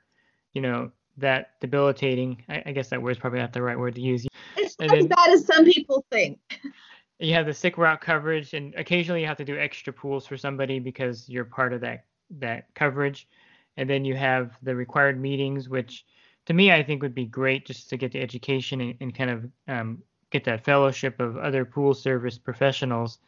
you 0.54 0.62
know, 0.62 0.92
that 1.18 1.60
debilitating. 1.62 2.44
I, 2.50 2.63
I 2.66 2.72
guess 2.72 2.89
that 2.89 3.02
word's 3.02 3.20
probably 3.20 3.39
not 3.39 3.54
the 3.54 3.62
right 3.62 3.78
word 3.78 3.96
to 3.96 4.02
use. 4.02 4.26
It's 4.58 4.80
not 4.80 4.98
as 4.98 5.06
bad 5.06 5.30
as 5.30 5.46
some 5.46 5.66
people 5.66 6.06
think. 6.12 6.39
You 7.20 7.36
have 7.36 7.46
the 7.46 7.54
sick 7.54 7.78
route 7.78 8.02
coverage, 8.02 8.54
and 8.54 8.74
occasionally 8.76 9.22
you 9.22 9.28
have 9.28 9.38
to 9.38 9.46
do 9.46 9.58
extra 9.58 9.94
pools 9.94 10.26
for 10.26 10.36
somebody 10.36 10.80
because 10.80 11.30
you're 11.30 11.46
part 11.46 11.72
of 11.72 11.80
that 11.80 12.06
that 12.39 12.74
coverage. 12.74 13.30
And 13.78 13.89
then 13.89 14.04
you 14.04 14.16
have 14.16 14.58
the 14.63 14.76
required 14.76 15.22
meetings, 15.22 15.70
which 15.70 16.06
to 16.48 16.54
me 16.54 16.72
I 16.72 16.84
think 16.84 17.02
would 17.02 17.16
be 17.16 17.26
great 17.26 17.66
just 17.66 17.89
to 17.92 17.98
get 17.98 18.12
the 18.12 18.20
education 18.20 18.82
and, 18.82 18.96
and 19.00 19.16
kind 19.16 19.30
of 19.30 19.50
um, 19.70 20.04
get 20.32 20.44
that 20.46 20.66
fellowship 20.66 21.22
of 21.22 21.38
other 21.38 21.63
pool 21.63 21.94
service 21.94 22.38
professionals. 22.38 23.20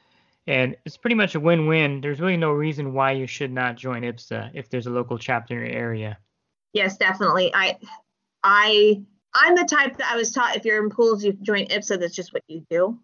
And 0.47 0.75
it's 0.85 0.97
pretty 0.97 1.15
much 1.15 1.35
a 1.35 1.39
win-win. 1.39 2.01
There's 2.01 2.19
really 2.19 2.37
no 2.37 2.51
reason 2.51 2.93
why 2.93 3.13
you 3.13 3.25
should 3.25 3.51
not 3.51 3.75
join 3.75 4.03
IPSSA 4.03 4.51
if 4.53 4.69
there's 4.69 4.85
a 4.85 4.91
local 4.91 5.17
chapter 5.17 5.55
in 5.55 5.71
your 5.71 5.79
area. 5.79 6.17
Yes, 6.73 6.97
definitely. 6.97 7.51
I, 7.53 7.77
I, 8.43 9.01
I'm 9.33 9.55
the 9.55 9.65
type 9.65 9.97
that 9.97 10.11
I 10.11 10.15
was 10.15 10.31
taught 10.31 10.55
if 10.55 10.63
you're 10.63 10.83
in 10.83 10.89
pools, 10.89 11.23
you 11.23 11.33
join 11.41 11.65
IPSSA. 11.65 11.99
That's 11.99 12.15
just 12.15 12.33
what 12.33 12.43
you 12.47 12.65
do. 12.69 12.99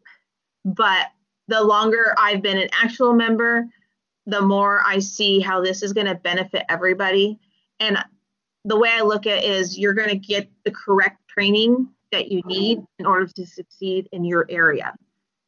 But 0.66 1.08
the 1.48 1.64
longer 1.64 2.14
I've 2.18 2.44
been 2.44 2.60
an 2.60 2.70
actual 2.80 3.14
member, 3.14 3.66
the 4.28 4.42
more 4.42 4.82
I 4.86 5.00
see 5.00 5.40
how 5.40 5.64
this 5.64 5.82
is 5.82 5.94
going 5.94 6.08
to 6.08 6.16
benefit 6.16 6.64
everybody. 6.70 7.40
And 7.80 7.98
the 8.66 8.78
way 8.78 8.90
I 8.90 9.02
look 9.02 9.26
at 9.26 9.40
it 9.40 9.46
is 9.46 9.80
you're 9.80 9.96
going 9.96 10.10
to 10.10 10.16
get 10.16 10.48
the 10.64 10.72
correct 10.72 11.18
training 11.28 11.90
that 12.12 12.32
you 12.32 12.42
need 12.46 12.80
in 13.00 13.06
order 13.06 13.26
to 13.26 13.46
succeed 13.46 14.08
in 14.12 14.24
your 14.24 14.46
area. 14.50 14.94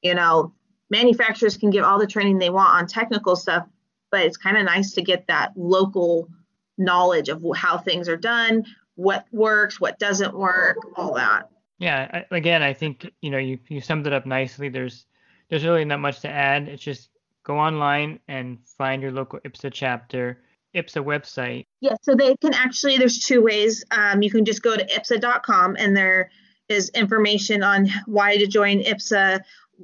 You 0.01 0.15
know, 0.15 0.53
manufacturers 0.93 1.58
can 1.58 1.71
give 1.71 1.84
all 1.84 1.99
the 1.99 2.08
training 2.08 2.38
they 2.38 2.49
want 2.49 2.75
on 2.75 2.88
technical 2.88 3.36
stuff, 3.36 3.67
but 4.12 4.21
it's 4.21 4.38
kind 4.38 4.58
of 4.58 4.63
nice 4.63 4.93
to 4.93 5.01
get 5.01 5.27
that 5.27 5.51
local 5.58 6.29
knowledge 6.77 7.29
of 7.29 7.43
how 7.56 7.77
things 7.77 8.08
are 8.08 8.15
done, 8.15 8.63
what 8.95 9.25
works, 9.32 9.82
what 9.82 9.97
doesn't 9.99 10.38
work, 10.38 10.77
all 10.95 11.15
that. 11.15 11.49
Yeah, 11.79 12.23
I, 12.32 12.36
again, 12.36 12.62
I 12.62 12.73
think 12.73 13.10
you 13.21 13.32
know 13.32 13.39
you 13.39 13.60
you 13.67 13.82
summed 13.82 14.08
it 14.08 14.13
up 14.13 14.25
nicely. 14.25 14.69
There's 14.69 15.06
there's 15.49 15.65
really 15.65 15.84
not 15.84 15.99
much 15.99 16.21
to 16.21 16.29
add. 16.29 16.67
It's 16.69 16.84
just 16.84 17.10
go 17.43 17.58
online 17.58 18.19
and 18.27 18.60
find 18.77 19.01
your 19.01 19.12
local 19.12 19.39
IPSSA 19.39 19.71
chapter, 19.73 20.39
IPSSA 20.75 21.03
website. 21.03 21.65
Yeah, 21.82 21.95
so 22.01 22.15
they 22.15 22.36
can 22.38 22.53
actually, 22.53 22.97
there's 22.97 23.19
two 23.19 23.41
ways. 23.41 23.84
Um, 23.91 24.21
you 24.21 24.32
can 24.32 24.45
just 24.45 24.62
go 24.62 24.75
to 24.75 24.86
ipssa.com 24.86 25.75
and 25.77 25.95
there 25.95 26.32
is 26.69 26.89
information 26.89 27.63
on 27.63 27.89
why 28.06 28.38
to 28.38 28.47
join 28.47 28.82
IPSSA 28.82 29.41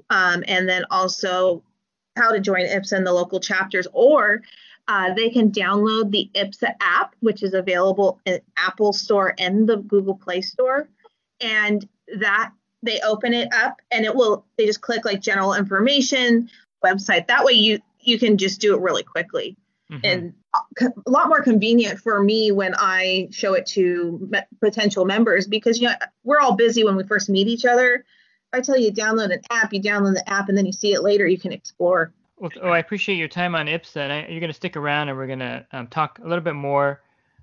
um, 0.09 0.43
and 0.47 0.67
then 0.67 0.85
also 0.91 1.63
how 2.15 2.31
to 2.31 2.39
join 2.39 2.65
IPSSA 2.65 2.97
in 2.97 3.03
the 3.03 3.13
local 3.13 3.39
chapters, 3.39 3.87
or 3.93 4.41
uh, 4.87 5.13
they 5.13 5.29
can 5.29 5.51
download 5.51 6.11
the 6.11 6.29
IPSSA 6.33 6.73
app, 6.81 7.15
which 7.19 7.43
is 7.43 7.53
available 7.53 8.19
in 8.25 8.39
Apple 8.57 8.91
Store 8.93 9.33
and 9.37 9.67
the 9.67 9.77
Google 9.77 10.15
Play 10.15 10.41
Store. 10.41 10.89
And 11.41 11.87
that 12.17 12.51
they 12.81 12.99
open 13.01 13.33
it 13.33 13.53
up 13.53 13.81
and 13.91 14.03
it 14.05 14.15
will, 14.15 14.45
they 14.57 14.65
just 14.65 14.81
click 14.81 15.05
like 15.05 15.21
general 15.21 15.53
information 15.53 16.49
website. 16.83 17.27
That 17.27 17.45
way 17.45 17.53
you 17.53 17.79
you 18.01 18.17
can 18.17 18.37
just 18.37 18.61
do 18.61 18.73
it 18.73 18.81
really 18.81 19.03
quickly 19.03 19.57
Mhm. 19.91 19.99
and 20.03 20.33
a 20.81 21.09
lot 21.09 21.27
more 21.27 21.41
convenient 21.43 21.99
for 21.99 22.23
me 22.23 22.51
when 22.51 22.73
I 22.77 23.27
show 23.31 23.53
it 23.53 23.65
to 23.67 24.27
me- 24.31 24.39
potential 24.61 25.05
members 25.05 25.47
because 25.47 25.79
you 25.79 25.87
know 25.87 25.95
we're 26.23 26.39
all 26.39 26.55
busy 26.55 26.83
when 26.83 26.95
we 26.95 27.03
first 27.03 27.29
meet 27.29 27.47
each 27.47 27.65
other. 27.65 28.05
If 28.51 28.59
I 28.59 28.61
tell 28.61 28.77
you 28.77 28.91
download 28.91 29.31
an 29.31 29.41
app, 29.51 29.73
you 29.73 29.81
download 29.81 30.15
the 30.15 30.27
app 30.27 30.49
and 30.49 30.57
then 30.57 30.65
you 30.65 30.71
see 30.71 30.93
it 30.93 31.03
later. 31.03 31.27
You 31.27 31.37
can 31.37 31.51
explore. 31.51 32.13
Well, 32.37 32.51
oh, 32.63 32.69
I 32.69 32.79
appreciate 32.79 33.15
your 33.17 33.27
time 33.27 33.53
on 33.53 33.67
IPSSA, 33.67 33.97
and 33.97 34.13
I, 34.13 34.27
you're 34.29 34.39
going 34.39 34.49
to 34.49 34.53
stick 34.55 34.77
around, 34.77 35.09
and 35.09 35.17
we're 35.17 35.27
going 35.27 35.39
to 35.39 35.65
um, 35.73 35.87
talk 35.87 36.19
a 36.23 36.27
little 36.27 36.43
bit 36.43 36.55
more 36.55 37.01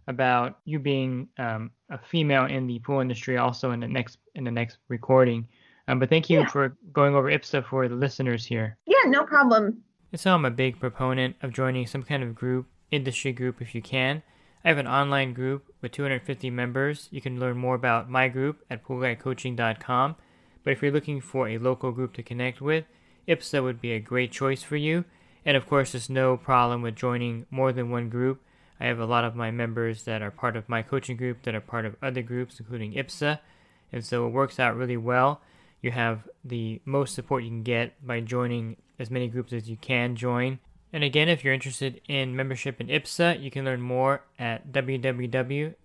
about 0.09 0.59
you 0.64 0.79
being 0.79 1.29
um, 1.38 1.71
a 1.90 1.99
female 1.99 2.47
in 2.47 2.66
the 2.66 2.79
pool 2.79 3.01
industry, 3.01 3.37
also 3.37 3.73
in 3.73 3.81
the 3.81 3.88
next 3.88 4.19
in 4.35 4.45
the 4.45 4.51
next 4.51 4.79
recording. 4.88 5.47
Um, 5.88 5.99
but 6.01 6.09
thank 6.09 6.29
you 6.31 6.40
Yeah. 6.40 6.49
for 6.49 6.77
going 6.92 7.14
over 7.14 7.31
IPSSA 7.31 7.66
for 7.66 7.87
the 7.88 7.95
listeners 7.95 8.45
here. 8.45 8.77
Yeah, 8.87 9.09
no 9.09 9.25
problem. 9.25 9.83
And 10.12 10.21
so 10.21 10.35
I'm 10.35 10.45
a 10.45 10.51
big 10.51 10.81
proponent 10.81 11.37
of 11.42 11.53
joining 11.53 11.87
some 11.87 12.03
kind 12.03 12.23
of 12.23 12.35
group, 12.35 12.66
industry 12.90 13.33
group 13.33 13.61
if 13.61 13.75
you 13.75 13.83
can. 13.83 14.23
I 14.64 14.69
have 14.69 14.79
an 14.79 14.88
online 14.88 15.33
group 15.35 15.66
with 15.83 15.92
250 15.92 16.51
members. 16.51 17.09
You 17.12 17.21
can 17.21 17.38
learn 17.38 17.57
more 17.57 17.75
about 17.77 18.11
my 18.11 18.27
group 18.29 18.64
at 18.71 18.83
poolguycoaching.com. 18.85 20.16
But 20.66 20.72
if 20.72 20.83
you're 20.83 20.90
looking 20.90 21.20
for 21.20 21.48
a 21.48 21.59
local 21.59 21.92
group 21.92 22.12
to 22.14 22.24
connect 22.24 22.61
with, 22.61 22.87
IPSSA 23.29 23.62
would 23.62 23.81
be 23.81 23.92
a 23.92 24.00
great 24.00 24.33
choice 24.33 24.64
for 24.64 24.74
you. 24.74 25.05
And 25.44 25.57
of 25.57 25.64
course, 25.68 25.92
there's 25.92 26.11
no 26.11 26.37
problem 26.37 26.83
with 26.83 26.96
joining 26.96 27.46
more 27.52 27.72
than 27.72 27.88
one 27.88 28.09
group. 28.09 28.42
I 28.81 28.87
have 28.87 28.98
a 28.98 29.07
lot 29.07 29.22
of 29.22 29.37
my 29.37 29.52
members 29.52 30.02
that 30.07 30.22
are 30.22 30.33
part 30.33 30.57
of 30.57 30.68
my 30.68 30.83
coaching 30.83 31.16
group 31.16 31.44
that 31.44 31.55
are 31.55 31.61
part 31.61 31.85
of 31.87 31.94
other 32.02 32.20
groups, 32.20 32.59
including 32.59 32.94
IPSSA. 32.94 33.38
And 33.92 34.05
so 34.05 34.26
it 34.26 34.31
works 34.31 34.59
out 34.59 34.74
really 34.74 34.96
well. 34.96 35.40
You 35.83 35.92
have 35.92 36.29
the 36.44 36.81
most 36.85 37.14
support 37.14 37.44
you 37.44 37.50
can 37.50 37.62
get 37.62 38.05
by 38.05 38.18
joining 38.18 38.74
as 38.98 39.09
many 39.09 39.29
groups 39.29 39.52
as 39.52 39.70
you 39.70 39.76
can 39.76 40.16
join. 40.16 40.59
And 40.92 41.05
again, 41.05 41.29
if 41.29 41.44
you're 41.44 41.55
interested 41.55 42.00
in 42.09 42.35
membership 42.35 42.81
in 42.81 42.88
IPSA, 42.88 43.40
you 43.40 43.52
can 43.52 43.64
learn 43.64 43.83
more 43.83 44.24
at 44.37 44.72
www.ipssa.com. 44.72 45.76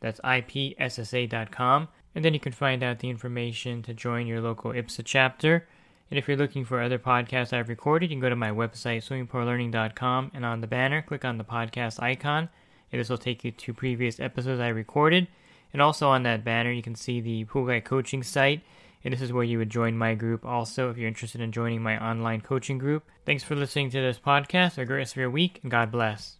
That's 0.00 0.20
ipssa.com. 0.20 1.88
And 2.14 2.24
then 2.24 2.34
you 2.34 2.40
can 2.40 2.52
find 2.52 2.82
out 2.82 2.98
the 2.98 3.10
information 3.10 3.82
to 3.82 3.94
join 3.94 4.26
your 4.26 4.40
local 4.40 4.72
IPSSA 4.72 5.02
chapter. 5.04 5.68
And 6.10 6.18
if 6.18 6.26
you're 6.26 6.36
looking 6.36 6.64
for 6.64 6.82
other 6.82 6.98
podcasts 6.98 7.52
I've 7.52 7.68
recorded, 7.68 8.10
you 8.10 8.16
can 8.16 8.20
go 8.20 8.28
to 8.28 8.36
my 8.36 8.50
website, 8.50 9.06
swimmingpoollearning.com, 9.06 10.32
and 10.34 10.44
on 10.44 10.60
the 10.60 10.66
banner, 10.66 11.02
click 11.02 11.24
on 11.24 11.38
the 11.38 11.44
podcast 11.44 12.02
icon. 12.02 12.48
And 12.90 13.00
this 13.00 13.08
will 13.08 13.18
take 13.18 13.44
you 13.44 13.52
to 13.52 13.72
previous 13.72 14.18
episodes 14.18 14.60
I 14.60 14.68
recorded. 14.68 15.28
And 15.72 15.80
also 15.80 16.08
on 16.08 16.24
that 16.24 16.44
banner, 16.44 16.72
you 16.72 16.82
can 16.82 16.96
see 16.96 17.20
the 17.20 17.44
Pool 17.44 17.66
Guy 17.66 17.78
coaching 17.78 18.24
site. 18.24 18.62
And 19.04 19.14
this 19.14 19.22
is 19.22 19.32
where 19.32 19.44
you 19.44 19.58
would 19.58 19.70
join 19.70 19.96
my 19.96 20.14
group 20.14 20.44
also 20.44 20.90
if 20.90 20.98
you're 20.98 21.08
interested 21.08 21.40
in 21.40 21.52
joining 21.52 21.82
my 21.82 22.04
online 22.04 22.40
coaching 22.40 22.76
group. 22.76 23.04
Thanks 23.24 23.44
for 23.44 23.54
listening 23.54 23.90
to 23.90 24.00
this 24.00 24.18
podcast. 24.18 24.74
Have 24.74 24.78
a 24.78 24.84
great 24.86 24.98
rest 24.98 25.12
of 25.12 25.18
your 25.18 25.30
week, 25.30 25.60
and 25.62 25.70
God 25.70 25.92
bless. 25.92 26.39